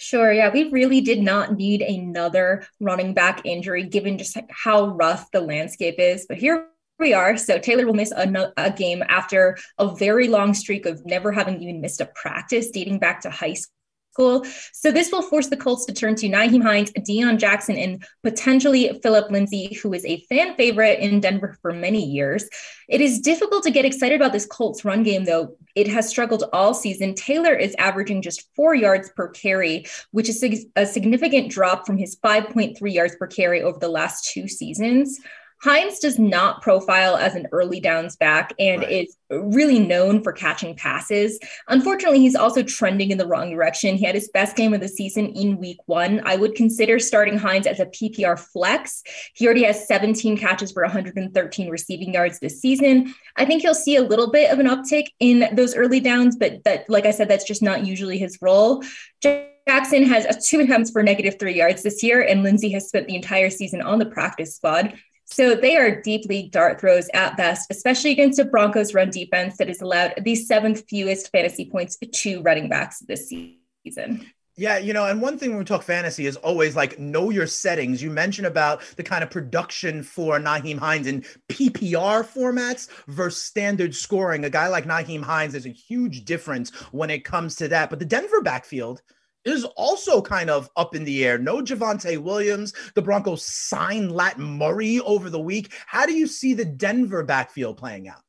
Sure. 0.02 0.32
Yeah, 0.32 0.50
we 0.52 0.68
really 0.70 1.00
did 1.00 1.22
not 1.22 1.56
need 1.56 1.80
another 1.80 2.66
running 2.80 3.14
back 3.14 3.42
injury 3.44 3.84
given 3.84 4.18
just 4.18 4.36
how 4.50 4.88
rough 4.88 5.30
the 5.30 5.40
landscape 5.40 5.94
is. 5.98 6.26
But 6.28 6.38
here 6.38 6.66
we 6.98 7.14
are. 7.14 7.36
So 7.36 7.56
Taylor 7.58 7.86
will 7.86 7.94
miss 7.94 8.10
a, 8.10 8.52
a 8.56 8.72
game 8.72 9.04
after 9.08 9.56
a 9.78 9.94
very 9.94 10.26
long 10.26 10.54
streak 10.54 10.86
of 10.86 11.06
never 11.06 11.30
having 11.30 11.62
even 11.62 11.80
missed 11.80 12.00
a 12.00 12.06
practice 12.16 12.70
dating 12.70 12.98
back 12.98 13.20
to 13.20 13.30
high 13.30 13.52
school 13.52 13.76
school. 14.12 14.44
So 14.72 14.92
this 14.92 15.10
will 15.10 15.22
force 15.22 15.48
the 15.48 15.56
Colts 15.56 15.86
to 15.86 15.92
turn 15.92 16.14
to 16.16 16.28
Nyheim 16.28 16.62
Hines, 16.62 16.92
Deon 16.92 17.38
Jackson, 17.38 17.76
and 17.76 18.04
potentially 18.22 19.00
Philip 19.02 19.30
Lindsay, 19.30 19.78
who 19.82 19.92
is 19.94 20.04
a 20.04 20.20
fan 20.28 20.54
favorite 20.56 21.00
in 21.00 21.20
Denver 21.20 21.56
for 21.62 21.72
many 21.72 22.04
years. 22.04 22.48
It 22.88 23.00
is 23.00 23.20
difficult 23.20 23.62
to 23.64 23.70
get 23.70 23.86
excited 23.86 24.20
about 24.20 24.32
this 24.32 24.46
Colts 24.46 24.84
run 24.84 25.02
game, 25.02 25.24
though. 25.24 25.56
It 25.74 25.88
has 25.88 26.08
struggled 26.08 26.44
all 26.52 26.74
season. 26.74 27.14
Taylor 27.14 27.54
is 27.54 27.74
averaging 27.78 28.20
just 28.20 28.54
four 28.54 28.74
yards 28.74 29.10
per 29.16 29.28
carry, 29.28 29.86
which 30.10 30.28
is 30.28 30.66
a 30.76 30.84
significant 30.84 31.50
drop 31.50 31.86
from 31.86 31.96
his 31.96 32.16
5.3 32.16 32.78
yards 32.92 33.16
per 33.16 33.26
carry 33.26 33.62
over 33.62 33.78
the 33.78 33.88
last 33.88 34.30
two 34.30 34.46
seasons. 34.46 35.18
Hines 35.62 36.00
does 36.00 36.18
not 36.18 36.60
profile 36.60 37.16
as 37.16 37.36
an 37.36 37.46
early 37.52 37.78
downs 37.78 38.16
back 38.16 38.52
and 38.58 38.82
right. 38.82 38.90
is 38.90 39.16
really 39.30 39.78
known 39.78 40.20
for 40.20 40.32
catching 40.32 40.74
passes. 40.74 41.38
Unfortunately, 41.68 42.18
he's 42.18 42.34
also 42.34 42.64
trending 42.64 43.12
in 43.12 43.18
the 43.18 43.26
wrong 43.26 43.50
direction. 43.50 43.96
He 43.96 44.04
had 44.04 44.16
his 44.16 44.28
best 44.34 44.56
game 44.56 44.74
of 44.74 44.80
the 44.80 44.88
season 44.88 45.28
in 45.28 45.58
week 45.58 45.78
one. 45.86 46.20
I 46.24 46.34
would 46.34 46.56
consider 46.56 46.98
starting 46.98 47.38
Hines 47.38 47.68
as 47.68 47.78
a 47.78 47.86
PPR 47.86 48.38
flex. 48.38 49.04
He 49.34 49.46
already 49.46 49.62
has 49.62 49.86
17 49.86 50.36
catches 50.36 50.72
for 50.72 50.82
113 50.82 51.68
receiving 51.68 52.12
yards 52.12 52.40
this 52.40 52.60
season. 52.60 53.14
I 53.36 53.44
think 53.44 53.62
he'll 53.62 53.72
see 53.74 53.94
a 53.94 54.02
little 54.02 54.32
bit 54.32 54.50
of 54.50 54.58
an 54.58 54.66
uptick 54.66 55.06
in 55.20 55.54
those 55.54 55.76
early 55.76 56.00
downs, 56.00 56.34
but 56.34 56.64
that, 56.64 56.90
like 56.90 57.06
I 57.06 57.12
said, 57.12 57.28
that's 57.28 57.44
just 57.44 57.62
not 57.62 57.86
usually 57.86 58.18
his 58.18 58.36
role. 58.42 58.82
Jackson 59.22 60.02
has 60.02 60.44
two 60.44 60.58
attempts 60.58 60.90
for 60.90 61.04
negative 61.04 61.36
three 61.38 61.54
yards 61.54 61.84
this 61.84 62.02
year, 62.02 62.20
and 62.20 62.42
Lindsay 62.42 62.72
has 62.72 62.88
spent 62.88 63.06
the 63.06 63.14
entire 63.14 63.48
season 63.48 63.80
on 63.80 64.00
the 64.00 64.06
practice 64.06 64.56
squad. 64.56 64.98
So 65.32 65.54
they 65.54 65.78
are 65.78 66.02
deep 66.02 66.26
league 66.26 66.52
dart 66.52 66.78
throws 66.78 67.08
at 67.14 67.38
best, 67.38 67.70
especially 67.70 68.10
against 68.10 68.38
a 68.38 68.44
Broncos 68.44 68.92
run 68.92 69.08
defense 69.08 69.56
that 69.56 69.68
has 69.68 69.80
allowed 69.80 70.12
the 70.22 70.34
seventh 70.34 70.84
fewest 70.90 71.32
fantasy 71.32 71.64
points 71.64 71.96
to 71.96 72.42
running 72.42 72.68
backs 72.68 72.98
this 72.98 73.30
season. 73.30 74.26
Yeah, 74.58 74.76
you 74.76 74.92
know, 74.92 75.06
and 75.06 75.22
one 75.22 75.38
thing 75.38 75.48
when 75.48 75.60
we 75.60 75.64
talk 75.64 75.82
fantasy 75.82 76.26
is 76.26 76.36
always 76.36 76.76
like 76.76 76.98
know 76.98 77.30
your 77.30 77.46
settings. 77.46 78.02
You 78.02 78.10
mentioned 78.10 78.46
about 78.46 78.82
the 78.96 79.02
kind 79.02 79.24
of 79.24 79.30
production 79.30 80.02
for 80.02 80.38
Nyheim 80.38 80.78
Hines 80.78 81.06
in 81.06 81.22
PPR 81.48 82.22
formats 82.22 82.88
versus 83.06 83.40
standard 83.40 83.94
scoring. 83.94 84.44
A 84.44 84.50
guy 84.50 84.68
like 84.68 84.84
Nyheim 84.84 85.22
Hines, 85.22 85.52
there's 85.52 85.64
a 85.64 85.70
huge 85.70 86.26
difference 86.26 86.68
when 86.90 87.08
it 87.08 87.24
comes 87.24 87.56
to 87.56 87.68
that. 87.68 87.88
But 87.88 88.00
the 88.00 88.04
Denver 88.04 88.42
backfield, 88.42 89.00
is 89.44 89.64
also 89.76 90.22
kind 90.22 90.50
of 90.50 90.68
up 90.76 90.94
in 90.94 91.04
the 91.04 91.24
air. 91.24 91.38
No 91.38 91.62
Javonte 91.62 92.18
Williams. 92.18 92.72
The 92.94 93.02
Broncos 93.02 93.44
signed 93.44 94.12
Lat 94.12 94.38
Murray 94.38 95.00
over 95.00 95.30
the 95.30 95.40
week. 95.40 95.72
How 95.86 96.06
do 96.06 96.14
you 96.14 96.26
see 96.26 96.54
the 96.54 96.64
Denver 96.64 97.22
backfield 97.24 97.76
playing 97.76 98.08
out? 98.08 98.22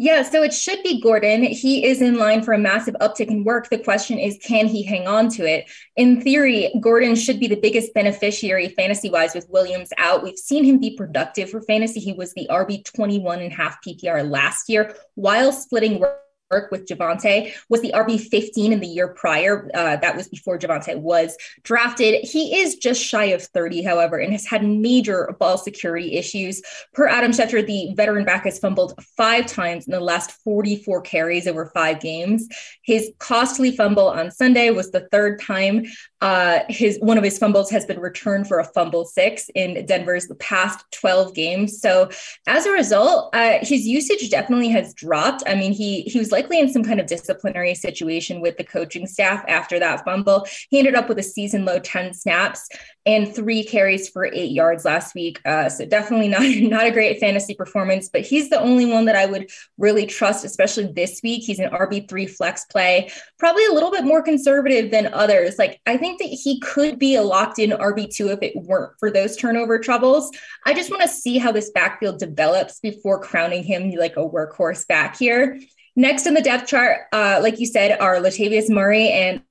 Yeah, 0.00 0.22
so 0.22 0.44
it 0.44 0.54
should 0.54 0.80
be 0.84 1.00
Gordon. 1.00 1.42
He 1.42 1.84
is 1.84 2.00
in 2.00 2.18
line 2.18 2.44
for 2.44 2.52
a 2.52 2.58
massive 2.58 2.94
uptick 3.00 3.26
in 3.30 3.42
work. 3.42 3.68
The 3.68 3.78
question 3.78 4.16
is, 4.16 4.38
can 4.44 4.68
he 4.68 4.84
hang 4.84 5.08
on 5.08 5.28
to 5.30 5.44
it? 5.44 5.68
In 5.96 6.20
theory, 6.20 6.72
Gordon 6.80 7.16
should 7.16 7.40
be 7.40 7.48
the 7.48 7.56
biggest 7.56 7.92
beneficiary 7.94 8.68
fantasy 8.68 9.10
wise 9.10 9.34
with 9.34 9.48
Williams 9.48 9.90
out. 9.98 10.22
We've 10.22 10.38
seen 10.38 10.62
him 10.62 10.78
be 10.78 10.96
productive 10.96 11.50
for 11.50 11.62
fantasy. 11.62 11.98
He 11.98 12.12
was 12.12 12.32
the 12.34 12.46
RB 12.48 12.84
21 12.84 13.40
and 13.40 13.52
half 13.52 13.78
PPR 13.84 14.30
last 14.30 14.68
year 14.68 14.94
while 15.16 15.50
splitting 15.50 15.98
work 15.98 16.20
work 16.50 16.70
with 16.70 16.86
Javonte 16.86 17.52
was 17.68 17.82
the 17.82 17.92
RB 17.94 18.20
15 18.20 18.72
in 18.72 18.80
the 18.80 18.86
year 18.86 19.08
prior. 19.08 19.70
Uh, 19.74 19.96
that 19.96 20.16
was 20.16 20.28
before 20.28 20.58
Javonte 20.58 20.98
was 20.98 21.36
drafted. 21.62 22.24
He 22.24 22.58
is 22.60 22.76
just 22.76 23.02
shy 23.02 23.26
of 23.26 23.42
30, 23.42 23.82
however, 23.82 24.18
and 24.18 24.32
has 24.32 24.46
had 24.46 24.64
major 24.64 25.34
ball 25.38 25.58
security 25.58 26.14
issues. 26.14 26.62
Per 26.94 27.06
Adam 27.06 27.32
Schefter, 27.32 27.66
the 27.66 27.92
veteran 27.94 28.24
back 28.24 28.44
has 28.44 28.58
fumbled 28.58 28.94
five 29.16 29.46
times 29.46 29.86
in 29.86 29.92
the 29.92 30.00
last 30.00 30.32
44 30.44 31.02
carries 31.02 31.46
over 31.46 31.66
five 31.66 32.00
games. 32.00 32.48
His 32.82 33.10
costly 33.18 33.76
fumble 33.76 34.08
on 34.08 34.30
Sunday 34.30 34.70
was 34.70 34.90
the 34.90 35.08
third 35.10 35.40
time 35.40 35.84
uh, 36.20 36.60
his 36.68 36.98
one 37.00 37.16
of 37.16 37.24
his 37.24 37.38
fumbles 37.38 37.70
has 37.70 37.86
been 37.86 38.00
returned 38.00 38.48
for 38.48 38.58
a 38.58 38.64
fumble 38.64 39.04
six 39.04 39.48
in 39.54 39.86
Denver's 39.86 40.26
the 40.26 40.34
past 40.36 40.84
12 40.92 41.34
games. 41.34 41.80
So 41.80 42.10
as 42.46 42.66
a 42.66 42.72
result, 42.72 43.34
uh, 43.34 43.58
his 43.62 43.86
usage 43.86 44.28
definitely 44.30 44.68
has 44.70 44.94
dropped. 44.94 45.44
I 45.46 45.54
mean, 45.54 45.72
he 45.72 46.02
he 46.02 46.18
was 46.18 46.32
likely 46.32 46.58
in 46.58 46.72
some 46.72 46.82
kind 46.82 46.98
of 46.98 47.06
disciplinary 47.06 47.74
situation 47.74 48.40
with 48.40 48.56
the 48.56 48.64
coaching 48.64 49.06
staff 49.06 49.44
after 49.46 49.78
that 49.78 50.04
fumble. 50.04 50.46
He 50.70 50.78
ended 50.78 50.96
up 50.96 51.08
with 51.08 51.18
a 51.18 51.22
season 51.22 51.64
low 51.64 51.78
10 51.78 52.14
snaps 52.14 52.68
and 53.06 53.34
three 53.34 53.64
carries 53.64 54.08
for 54.08 54.26
eight 54.26 54.50
yards 54.50 54.84
last 54.84 55.14
week. 55.14 55.40
Uh, 55.46 55.68
so 55.68 55.86
definitely 55.86 56.28
not 56.28 56.42
not 56.68 56.86
a 56.86 56.90
great 56.90 57.20
fantasy 57.20 57.54
performance, 57.54 58.08
but 58.08 58.22
he's 58.22 58.50
the 58.50 58.60
only 58.60 58.86
one 58.86 59.04
that 59.04 59.16
I 59.16 59.26
would 59.26 59.50
really 59.78 60.06
trust, 60.06 60.44
especially 60.44 60.92
this 60.92 61.20
week. 61.22 61.44
He's 61.44 61.58
an 61.58 61.70
RB 61.70 62.08
three 62.08 62.26
flex 62.26 62.64
play, 62.64 63.10
probably 63.38 63.64
a 63.66 63.72
little 63.72 63.90
bit 63.90 64.04
more 64.04 64.22
conservative 64.22 64.90
than 64.90 65.12
others. 65.14 65.58
Like 65.58 65.80
I 65.86 65.96
think 65.96 66.07
that 66.16 66.28
he 66.28 66.60
could 66.60 66.98
be 66.98 67.16
a 67.16 67.22
locked 67.22 67.58
in 67.58 67.70
RB 67.70 68.08
two 68.14 68.28
if 68.28 68.38
it 68.42 68.56
weren't 68.56 68.92
for 68.98 69.10
those 69.10 69.36
turnover 69.36 69.78
troubles. 69.78 70.30
I 70.64 70.72
just 70.72 70.90
want 70.90 71.02
to 71.02 71.08
see 71.08 71.36
how 71.38 71.52
this 71.52 71.70
backfield 71.70 72.18
develops 72.18 72.80
before 72.80 73.20
crowning 73.20 73.62
him 73.62 73.90
like 73.90 74.16
a 74.16 74.26
workhorse 74.26 74.86
back 74.86 75.16
here. 75.16 75.60
Next 75.96 76.26
in 76.26 76.34
the 76.34 76.42
depth 76.42 76.68
chart, 76.68 77.02
uh, 77.12 77.40
like 77.42 77.58
you 77.58 77.66
said, 77.66 77.98
are 78.00 78.16
Latavius 78.16 78.70
Murray 78.70 79.10
and 79.10 79.42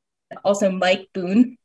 also 0.43 0.71
Mike 0.71 1.09
Boone. 1.13 1.57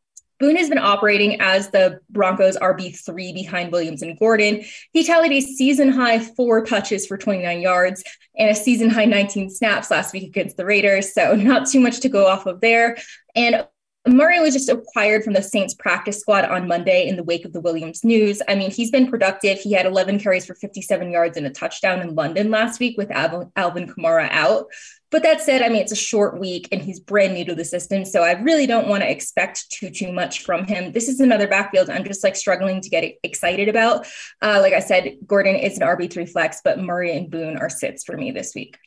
Boone 0.42 0.56
has 0.56 0.68
been 0.68 0.78
operating 0.78 1.40
as 1.40 1.70
the 1.70 2.00
Broncos 2.10 2.56
RB3 2.56 3.32
behind 3.32 3.70
Williams 3.70 4.02
and 4.02 4.18
Gordon. 4.18 4.64
He 4.92 5.04
tallied 5.04 5.30
a 5.30 5.40
season 5.40 5.92
high 5.92 6.18
four 6.18 6.64
touches 6.64 7.06
for 7.06 7.16
29 7.16 7.60
yards 7.60 8.02
and 8.36 8.50
a 8.50 8.54
season 8.56 8.90
high 8.90 9.04
19 9.04 9.50
snaps 9.50 9.88
last 9.88 10.12
week 10.12 10.24
against 10.24 10.56
the 10.56 10.64
Raiders. 10.64 11.14
So, 11.14 11.36
not 11.36 11.68
too 11.68 11.78
much 11.78 12.00
to 12.00 12.08
go 12.08 12.26
off 12.26 12.46
of 12.46 12.60
there. 12.60 12.96
And 13.36 13.64
Murray 14.06 14.40
was 14.40 14.52
just 14.52 14.68
acquired 14.68 15.22
from 15.22 15.32
the 15.32 15.42
Saints 15.42 15.74
practice 15.74 16.18
squad 16.18 16.44
on 16.44 16.66
Monday 16.66 17.06
in 17.06 17.14
the 17.14 17.22
wake 17.22 17.44
of 17.44 17.52
the 17.52 17.60
Williams 17.60 18.02
news. 18.02 18.42
I 18.48 18.56
mean, 18.56 18.72
he's 18.72 18.90
been 18.90 19.08
productive. 19.08 19.60
He 19.60 19.72
had 19.72 19.86
11 19.86 20.18
carries 20.18 20.44
for 20.44 20.56
57 20.56 21.10
yards 21.12 21.36
and 21.36 21.46
a 21.46 21.50
touchdown 21.50 22.00
in 22.00 22.16
London 22.16 22.50
last 22.50 22.80
week 22.80 22.98
with 22.98 23.12
Alvin 23.12 23.52
Kamara 23.54 24.28
out. 24.32 24.66
But 25.12 25.22
that 25.22 25.40
said, 25.40 25.62
I 25.62 25.68
mean, 25.68 25.82
it's 25.82 25.92
a 25.92 25.96
short 25.96 26.40
week 26.40 26.68
and 26.72 26.82
he's 26.82 26.98
brand 26.98 27.34
new 27.34 27.44
to 27.44 27.54
the 27.54 27.64
system. 27.64 28.04
So 28.04 28.22
I 28.22 28.32
really 28.32 28.66
don't 28.66 28.88
want 28.88 29.02
to 29.04 29.10
expect 29.10 29.70
too, 29.70 29.90
too 29.90 30.10
much 30.10 30.42
from 30.42 30.66
him. 30.66 30.90
This 30.90 31.06
is 31.06 31.20
another 31.20 31.46
backfield 31.46 31.88
I'm 31.88 32.04
just 32.04 32.24
like 32.24 32.34
struggling 32.34 32.80
to 32.80 32.90
get 32.90 33.18
excited 33.22 33.68
about. 33.68 34.06
Uh, 34.40 34.58
like 34.60 34.72
I 34.72 34.80
said, 34.80 35.18
Gordon 35.26 35.54
is 35.54 35.78
an 35.78 35.86
RB3 35.86 36.28
flex, 36.28 36.60
but 36.64 36.80
Murray 36.80 37.16
and 37.16 37.30
Boone 37.30 37.56
are 37.56 37.70
sits 37.70 38.02
for 38.02 38.16
me 38.16 38.32
this 38.32 38.52
week. 38.54 38.78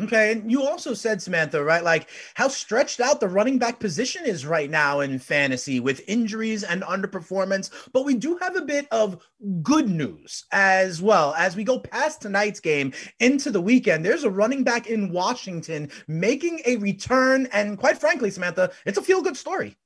Okay. 0.00 0.32
And 0.32 0.50
you 0.50 0.64
also 0.64 0.92
said, 0.92 1.22
Samantha, 1.22 1.62
right? 1.62 1.84
Like 1.84 2.08
how 2.34 2.48
stretched 2.48 2.98
out 2.98 3.20
the 3.20 3.28
running 3.28 3.58
back 3.58 3.78
position 3.78 4.24
is 4.26 4.44
right 4.44 4.68
now 4.68 5.00
in 5.00 5.20
fantasy 5.20 5.78
with 5.78 6.02
injuries 6.08 6.64
and 6.64 6.82
underperformance. 6.82 7.70
But 7.92 8.04
we 8.04 8.14
do 8.14 8.36
have 8.38 8.56
a 8.56 8.62
bit 8.62 8.88
of 8.90 9.24
good 9.62 9.88
news 9.88 10.46
as 10.50 11.00
well. 11.00 11.32
As 11.34 11.54
we 11.54 11.62
go 11.62 11.78
past 11.78 12.20
tonight's 12.20 12.58
game 12.58 12.92
into 13.20 13.52
the 13.52 13.60
weekend, 13.60 14.04
there's 14.04 14.24
a 14.24 14.30
running 14.30 14.64
back 14.64 14.88
in 14.88 15.12
Washington 15.12 15.88
making 16.08 16.60
a 16.66 16.76
return. 16.76 17.46
And 17.52 17.78
quite 17.78 17.98
frankly, 17.98 18.32
Samantha, 18.32 18.72
it's 18.84 18.98
a 18.98 19.02
feel 19.02 19.22
good 19.22 19.36
story. 19.36 19.76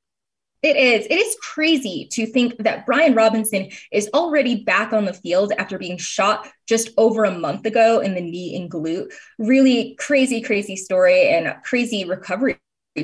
It 0.62 0.76
is. 0.76 1.06
It 1.06 1.14
is 1.14 1.36
crazy 1.40 2.08
to 2.12 2.26
think 2.26 2.56
that 2.58 2.84
Brian 2.84 3.14
Robinson 3.14 3.70
is 3.92 4.10
already 4.12 4.64
back 4.64 4.92
on 4.92 5.04
the 5.04 5.12
field 5.12 5.52
after 5.56 5.78
being 5.78 5.98
shot 5.98 6.48
just 6.66 6.90
over 6.96 7.24
a 7.24 7.38
month 7.38 7.64
ago 7.64 8.00
in 8.00 8.14
the 8.14 8.20
knee 8.20 8.56
and 8.56 8.68
glute. 8.68 9.12
Really 9.38 9.94
crazy, 10.00 10.40
crazy 10.40 10.74
story 10.74 11.28
and 11.28 11.54
crazy 11.62 12.04
recovery 12.04 12.58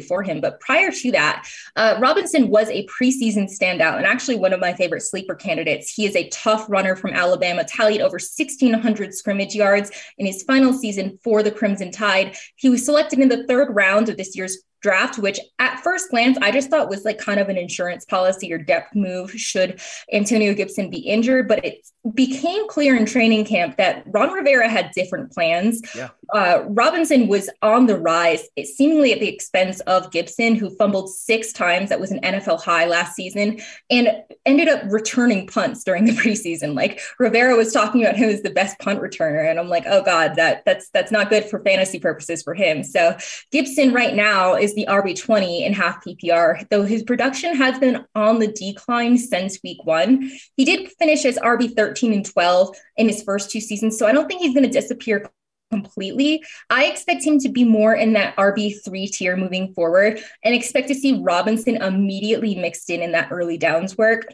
for 0.08 0.22
him. 0.22 0.40
But 0.40 0.58
prior 0.60 0.90
to 0.90 1.12
that, 1.12 1.48
uh, 1.76 1.96
Robinson 2.00 2.48
was 2.48 2.68
a 2.70 2.86
preseason 2.86 3.48
standout 3.48 3.96
and 3.96 4.06
actually 4.06 4.36
one 4.36 4.52
of 4.52 4.60
my 4.60 4.72
favorite 4.72 5.02
sleeper 5.02 5.36
candidates. 5.36 5.92
He 5.92 6.06
is 6.06 6.16
a 6.16 6.28
tough 6.30 6.66
runner 6.68 6.96
from 6.96 7.12
Alabama, 7.12 7.64
tallied 7.64 8.00
over 8.00 8.14
1,600 8.14 9.14
scrimmage 9.14 9.54
yards 9.54 9.90
in 10.18 10.26
his 10.26 10.42
final 10.42 10.72
season 10.72 11.18
for 11.22 11.42
the 11.42 11.52
Crimson 11.52 11.92
Tide. 11.92 12.36
He 12.56 12.68
was 12.68 12.84
selected 12.84 13.20
in 13.20 13.28
the 13.28 13.46
third 13.46 13.74
round 13.74 14.08
of 14.08 14.16
this 14.16 14.36
year's 14.36 14.58
draft, 14.84 15.18
which 15.18 15.40
at 15.58 15.80
first 15.80 16.10
glance 16.10 16.36
I 16.42 16.50
just 16.50 16.68
thought 16.68 16.90
was 16.90 17.06
like 17.06 17.16
kind 17.18 17.40
of 17.40 17.48
an 17.48 17.56
insurance 17.56 18.04
policy 18.04 18.52
or 18.52 18.58
depth 18.58 18.94
move 18.94 19.32
should 19.32 19.80
Antonio 20.12 20.52
Gibson 20.52 20.90
be 20.90 20.98
injured. 20.98 21.48
But 21.48 21.64
it 21.64 21.86
became 22.12 22.68
clear 22.68 22.94
in 22.94 23.06
training 23.06 23.46
camp 23.46 23.78
that 23.78 24.04
Ron 24.06 24.30
Rivera 24.30 24.68
had 24.68 24.90
different 24.94 25.32
plans. 25.32 25.80
Yeah. 25.96 26.10
Uh, 26.34 26.64
Robinson 26.68 27.28
was 27.28 27.48
on 27.62 27.86
the 27.86 27.96
rise, 27.96 28.46
seemingly 28.62 29.14
at 29.14 29.20
the 29.20 29.28
expense 29.28 29.80
of 29.80 30.10
Gibson, 30.10 30.54
who 30.54 30.68
fumbled 30.76 31.08
six 31.08 31.50
times. 31.54 31.88
That 31.88 32.00
was 32.00 32.10
an 32.10 32.20
NFL 32.20 32.62
high 32.62 32.84
last 32.84 33.14
season 33.14 33.60
and 33.90 34.22
ended 34.44 34.68
up 34.68 34.82
returning 34.90 35.46
punts 35.46 35.82
during 35.82 36.04
the 36.04 36.12
preseason. 36.22 36.74
Like 36.74 37.00
Rivera 37.18 37.56
was 37.56 37.72
talking 37.72 38.02
about 38.02 38.16
him 38.16 38.28
as 38.28 38.42
the 38.42 38.50
best 38.50 38.78
punt 38.80 39.00
returner. 39.00 39.48
And 39.48 39.58
I'm 39.58 39.70
like, 39.70 39.84
oh 39.86 40.02
God, 40.02 40.34
that 40.36 40.62
that's 40.66 40.90
that's 40.90 41.10
not 41.10 41.30
good 41.30 41.46
for 41.46 41.60
fantasy 41.60 41.98
purposes 41.98 42.42
for 42.42 42.52
him. 42.52 42.84
So 42.84 43.16
Gibson 43.50 43.94
right 43.94 44.14
now 44.14 44.56
is 44.56 44.73
the 44.74 44.86
RB20 44.88 45.66
in 45.66 45.72
half 45.72 46.04
PPR, 46.04 46.68
though 46.70 46.82
his 46.82 47.02
production 47.02 47.54
has 47.56 47.78
been 47.78 48.04
on 48.14 48.38
the 48.38 48.48
decline 48.48 49.18
since 49.18 49.58
week 49.62 49.84
one. 49.84 50.30
He 50.56 50.64
did 50.64 50.90
finish 50.98 51.24
as 51.24 51.38
RB 51.38 51.74
13 51.74 52.12
and 52.12 52.24
12 52.24 52.76
in 52.96 53.08
his 53.08 53.22
first 53.22 53.50
two 53.50 53.60
seasons, 53.60 53.98
so 53.98 54.06
I 54.06 54.12
don't 54.12 54.28
think 54.28 54.40
he's 54.40 54.54
going 54.54 54.66
to 54.66 54.70
disappear 54.70 55.30
completely. 55.70 56.44
I 56.70 56.84
expect 56.86 57.24
him 57.24 57.38
to 57.40 57.48
be 57.48 57.64
more 57.64 57.94
in 57.94 58.12
that 58.12 58.36
RB3 58.36 59.10
tier 59.10 59.36
moving 59.36 59.72
forward 59.74 60.20
and 60.44 60.54
expect 60.54 60.88
to 60.88 60.94
see 60.94 61.20
Robinson 61.20 61.76
immediately 61.76 62.54
mixed 62.54 62.90
in 62.90 63.02
in 63.02 63.12
that 63.12 63.28
early 63.32 63.58
downs 63.58 63.98
work. 63.98 64.26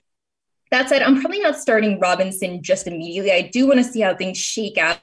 That 0.71 0.89
said, 0.89 1.03
I'm 1.03 1.21
probably 1.21 1.41
not 1.41 1.57
starting 1.57 1.99
Robinson 1.99 2.63
just 2.63 2.87
immediately. 2.87 3.33
I 3.33 3.43
do 3.43 3.67
want 3.67 3.79
to 3.79 3.85
see 3.85 4.01
how 4.01 4.15
things 4.15 4.39
shake 4.39 4.79
out 4.79 5.01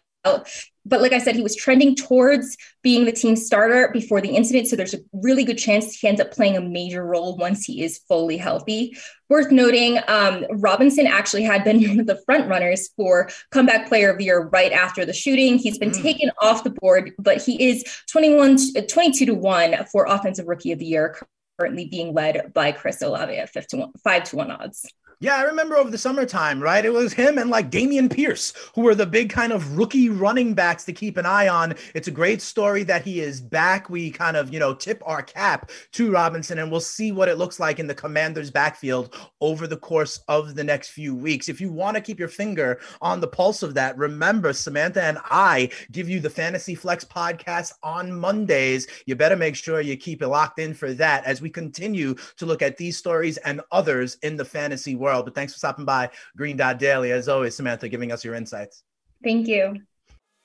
but 0.87 1.01
like 1.01 1.11
I 1.11 1.19
said, 1.19 1.35
he 1.35 1.43
was 1.43 1.55
trending 1.55 1.95
towards 1.95 2.57
being 2.81 3.05
the 3.05 3.11
team 3.11 3.35
starter 3.35 3.89
before 3.91 4.21
the 4.21 4.29
incident. 4.29 4.67
So 4.67 4.75
there's 4.75 4.93
a 4.93 4.99
really 5.11 5.43
good 5.43 5.57
chance 5.57 5.93
he 5.93 6.07
ends 6.07 6.21
up 6.21 6.31
playing 6.31 6.55
a 6.55 6.61
major 6.61 7.05
role 7.05 7.35
once 7.35 7.65
he 7.65 7.83
is 7.83 7.99
fully 8.07 8.37
healthy. 8.37 8.97
Worth 9.29 9.51
noting, 9.51 9.99
um, 10.07 10.45
Robinson 10.49 11.05
actually 11.05 11.43
had 11.43 11.63
been 11.63 11.81
one 11.87 11.99
of 11.99 12.07
the 12.07 12.21
front 12.25 12.47
runners 12.47 12.89
for 12.95 13.29
comeback 13.51 13.87
player 13.87 14.11
of 14.11 14.17
the 14.17 14.25
year 14.25 14.47
right 14.47 14.71
after 14.71 15.05
the 15.05 15.13
shooting. 15.13 15.57
He's 15.57 15.77
been 15.77 15.91
mm. 15.91 16.01
taken 16.01 16.31
off 16.41 16.63
the 16.63 16.69
board, 16.69 17.11
but 17.19 17.41
he 17.41 17.69
is 17.69 17.83
21, 18.09 18.57
22 18.87 19.25
to 19.25 19.33
1 19.33 19.85
for 19.91 20.05
offensive 20.05 20.47
rookie 20.47 20.71
of 20.71 20.79
the 20.79 20.85
year, 20.85 21.17
currently 21.59 21.87
being 21.87 22.13
led 22.13 22.53
by 22.53 22.71
Chris 22.71 23.01
Olave 23.01 23.35
at 23.35 23.51
5 23.53 23.67
to 23.67 23.77
1, 23.77 23.91
5 24.03 24.23
to 24.23 24.35
1 24.37 24.51
odds. 24.51 24.85
Yeah, 25.19 25.37
I 25.37 25.45
remember 25.45 25.75
over 25.75 25.89
the 25.89 25.97
summertime, 25.97 26.61
right? 26.61 26.85
It 26.85 26.93
was 26.93 27.11
him 27.11 27.39
and 27.39 27.49
like 27.49 27.71
Dameon 27.71 28.13
Pierce, 28.13 28.53
who 28.75 28.81
were 28.81 28.93
the 28.93 29.07
big 29.07 29.31
kind 29.31 29.51
of 29.51 29.75
rookie 29.75 30.09
running 30.09 30.53
backs 30.53 30.85
to 30.85 30.93
keep 30.93 31.17
an 31.17 31.25
eye 31.25 31.47
on. 31.47 31.73
It's 31.95 32.07
a 32.07 32.11
great 32.11 32.39
story 32.39 32.83
that 32.83 33.01
he 33.01 33.19
is 33.21 33.41
back. 33.41 33.89
We 33.89 34.11
kind 34.11 34.37
of, 34.37 34.53
you 34.53 34.59
know, 34.59 34.75
tip 34.75 35.01
our 35.07 35.23
cap 35.23 35.71
to 35.93 36.11
Robinson 36.11 36.59
and 36.59 36.69
we'll 36.69 36.81
see 36.81 37.11
what 37.11 37.29
it 37.29 37.39
looks 37.39 37.59
like 37.59 37.79
in 37.79 37.87
the 37.87 37.95
commander's 37.95 38.51
backfield 38.51 39.15
over 39.41 39.65
the 39.65 39.77
course 39.77 40.19
of 40.27 40.53
the 40.53 40.63
next 40.63 40.89
few 40.89 41.15
weeks. 41.15 41.49
If 41.49 41.59
you 41.59 41.71
want 41.71 41.95
to 41.95 42.01
keep 42.01 42.19
your 42.19 42.27
finger 42.27 42.79
on 43.01 43.19
the 43.19 43.27
pulse 43.27 43.63
of 43.63 43.73
that, 43.73 43.97
remember 43.97 44.53
Samantha 44.53 45.01
and 45.01 45.17
I 45.31 45.71
give 45.91 46.07
you 46.07 46.19
the 46.19 46.29
Fantasy 46.29 46.75
Flex 46.75 47.03
podcast 47.03 47.73
on 47.81 48.13
Mondays. 48.13 48.85
You 49.07 49.15
better 49.15 49.35
make 49.35 49.55
sure 49.55 49.81
you 49.81 49.97
keep 49.97 50.21
it 50.21 50.27
locked 50.27 50.59
in 50.59 50.75
for 50.75 50.93
that 50.93 51.25
as 51.25 51.41
we 51.41 51.49
continue 51.49 52.13
to 52.35 52.45
look 52.45 52.61
at 52.61 52.77
these 52.77 52.97
stories 52.97 53.37
and 53.37 53.61
others 53.71 54.19
in 54.21 54.37
the 54.37 54.45
fantasy 54.45 54.93
world 54.93 55.06
world. 55.07 55.25
But 55.25 55.35
thanks 55.35 55.53
for 55.53 55.59
stopping 55.59 55.85
by 55.85 56.09
Green 56.35 56.57
Dot 56.57 56.79
Daily. 56.79 57.11
As 57.11 57.27
always, 57.27 57.55
Samantha, 57.55 57.89
giving 57.89 58.11
us 58.11 58.23
your 58.23 58.35
insights. 58.35 58.83
Thank 59.23 59.47
you. 59.47 59.81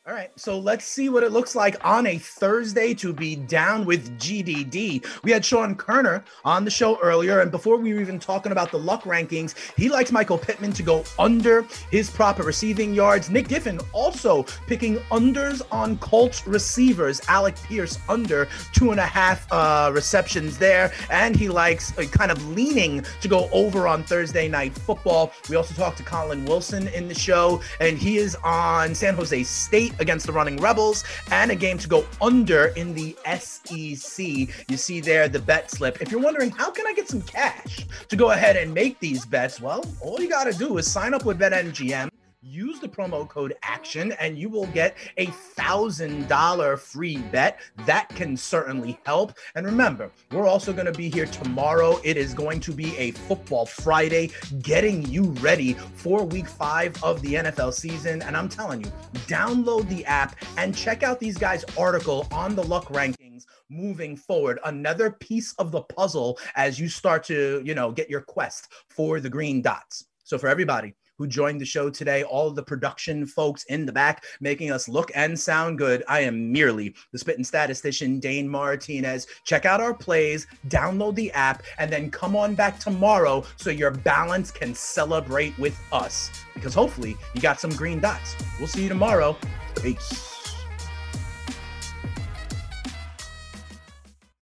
All 0.04 0.14
right, 0.14 0.32
so 0.34 0.58
let's 0.58 0.84
see 0.84 1.08
what 1.10 1.22
it 1.22 1.30
looks 1.30 1.54
like 1.54 1.76
on 1.86 2.08
a 2.08 2.18
Thursday 2.18 2.92
to 2.94 3.12
be 3.12 3.36
down 3.36 3.84
with 3.84 4.18
GDD. 4.18 5.06
We 5.22 5.30
had 5.30 5.44
Sean 5.44 5.76
Koerner 5.76 6.24
on 6.44 6.64
the 6.64 6.72
show 6.72 6.98
earlier, 7.00 7.38
and 7.38 7.52
before 7.52 7.76
we 7.76 7.94
were 7.94 8.00
even 8.00 8.18
talking 8.18 8.50
about 8.50 8.72
the 8.72 8.80
luck 8.80 9.04
rankings, 9.04 9.54
he 9.76 9.88
likes 9.88 10.10
Michael 10.10 10.38
Pittman 10.38 10.72
to 10.72 10.82
go 10.82 11.04
under 11.20 11.62
his 11.92 12.10
proper 12.10 12.42
receiving 12.42 12.92
yards. 12.92 13.30
Nick 13.30 13.46
Giffen 13.46 13.78
also 13.92 14.42
picking 14.66 14.96
unders 15.12 15.62
on 15.70 15.96
Colts 15.98 16.48
receivers. 16.48 17.20
Alec 17.28 17.54
Pierce 17.62 18.00
under 18.08 18.48
two 18.72 18.90
and 18.90 18.98
a 18.98 19.06
half 19.06 19.46
uh, 19.52 19.92
receptions 19.94 20.58
there, 20.58 20.92
and 21.10 21.36
he 21.36 21.48
likes 21.48 21.96
uh, 21.96 22.02
kind 22.10 22.32
of 22.32 22.44
leaning 22.48 23.04
to 23.20 23.28
go 23.28 23.48
over 23.52 23.86
on 23.86 24.02
Thursday 24.02 24.48
night 24.48 24.74
football. 24.74 25.32
We 25.48 25.54
also 25.54 25.74
talked 25.74 25.98
to 25.98 26.02
Collin 26.02 26.44
Wilson 26.44 26.88
in 26.88 27.06
the 27.06 27.14
show, 27.14 27.62
and 27.78 27.96
he 27.96 28.16
is 28.16 28.34
on 28.42 28.96
San 28.96 29.14
Jose 29.14 29.44
State 29.44 29.91
against 29.98 30.26
the 30.26 30.32
Running 30.32 30.56
Rebels, 30.56 31.04
and 31.30 31.50
a 31.50 31.56
game 31.56 31.78
to 31.78 31.88
go 31.88 32.04
under 32.20 32.66
in 32.76 32.94
the 32.94 33.16
SEC. 33.38 34.24
You 34.68 34.76
see 34.76 35.00
there 35.00 35.28
the 35.28 35.38
bet 35.38 35.70
slip. 35.70 36.00
If 36.00 36.10
you're 36.10 36.20
wondering, 36.20 36.50
how 36.50 36.70
can 36.70 36.86
I 36.86 36.92
get 36.92 37.08
some 37.08 37.22
cash 37.22 37.86
to 38.08 38.16
go 38.16 38.30
ahead 38.30 38.56
and 38.56 38.72
make 38.72 38.98
these 39.00 39.24
bets? 39.24 39.60
Well, 39.60 39.84
all 40.00 40.20
you 40.20 40.28
got 40.28 40.44
to 40.44 40.52
do 40.52 40.78
is 40.78 40.90
sign 40.90 41.14
up 41.14 41.24
with 41.24 41.38
BetMGM 41.38 42.10
use 42.42 42.80
the 42.80 42.88
promo 42.88 43.28
code 43.28 43.54
action 43.62 44.12
and 44.12 44.36
you 44.36 44.48
will 44.48 44.66
get 44.68 44.96
a 45.16 45.26
thousand 45.26 46.26
dollar 46.26 46.76
free 46.76 47.18
bet 47.30 47.60
that 47.86 48.08
can 48.10 48.36
certainly 48.36 48.98
help. 49.04 49.34
And 49.54 49.64
remember 49.64 50.10
we're 50.32 50.46
also 50.46 50.72
going 50.72 50.86
to 50.86 50.92
be 50.92 51.08
here 51.08 51.26
tomorrow. 51.26 52.00
It 52.02 52.16
is 52.16 52.34
going 52.34 52.58
to 52.60 52.72
be 52.72 52.96
a 52.96 53.12
football 53.12 53.64
friday 53.64 54.30
getting 54.62 55.06
you 55.06 55.24
ready 55.40 55.74
for 55.94 56.24
week 56.24 56.48
five 56.48 57.00
of 57.04 57.22
the 57.22 57.34
nfl 57.34 57.72
season. 57.72 58.22
And 58.22 58.36
i'm 58.36 58.48
telling 58.48 58.80
you 58.80 58.90
download 59.26 59.88
the 59.88 60.04
app 60.04 60.36
and 60.56 60.74
check 60.74 61.02
out 61.02 61.20
these 61.20 61.38
guys 61.38 61.64
article 61.78 62.26
on 62.32 62.56
the 62.56 62.64
luck 62.64 62.86
rankings 62.86 63.44
moving 63.68 64.16
forward. 64.16 64.58
Another 64.64 65.10
piece 65.10 65.54
of 65.54 65.70
the 65.70 65.82
puzzle 65.82 66.38
as 66.56 66.78
you 66.78 66.88
start 66.88 67.22
to 67.24 67.62
you 67.64 67.74
know 67.74 67.92
get 67.92 68.10
your 68.10 68.20
quest 68.20 68.68
for 68.88 69.20
the 69.20 69.30
green 69.30 69.62
dots. 69.62 70.06
So 70.24 70.38
for 70.38 70.48
everybody 70.48 70.94
who 71.22 71.28
joined 71.28 71.60
the 71.60 71.64
show 71.64 71.88
today, 71.88 72.24
all 72.24 72.50
the 72.50 72.62
production 72.62 73.24
folks 73.24 73.62
in 73.64 73.86
the 73.86 73.92
back 73.92 74.24
making 74.40 74.72
us 74.72 74.88
look 74.88 75.12
and 75.14 75.38
sound 75.38 75.78
good. 75.78 76.02
I 76.08 76.18
am 76.20 76.50
merely 76.50 76.96
the 77.12 77.18
spitting 77.18 77.44
statistician, 77.44 78.18
Dane 78.18 78.48
Martinez. 78.48 79.28
Check 79.44 79.64
out 79.64 79.80
our 79.80 79.94
plays, 79.94 80.48
download 80.66 81.14
the 81.14 81.30
app, 81.30 81.62
and 81.78 81.92
then 81.92 82.10
come 82.10 82.34
on 82.34 82.56
back 82.56 82.80
tomorrow 82.80 83.44
so 83.56 83.70
your 83.70 83.92
balance 83.92 84.50
can 84.50 84.74
celebrate 84.74 85.56
with 85.60 85.80
us. 85.92 86.28
Because 86.54 86.74
hopefully 86.74 87.16
you 87.34 87.40
got 87.40 87.60
some 87.60 87.70
green 87.70 88.00
dots. 88.00 88.34
We'll 88.58 88.66
see 88.66 88.82
you 88.82 88.88
tomorrow. 88.88 89.36
Peace. 89.80 90.31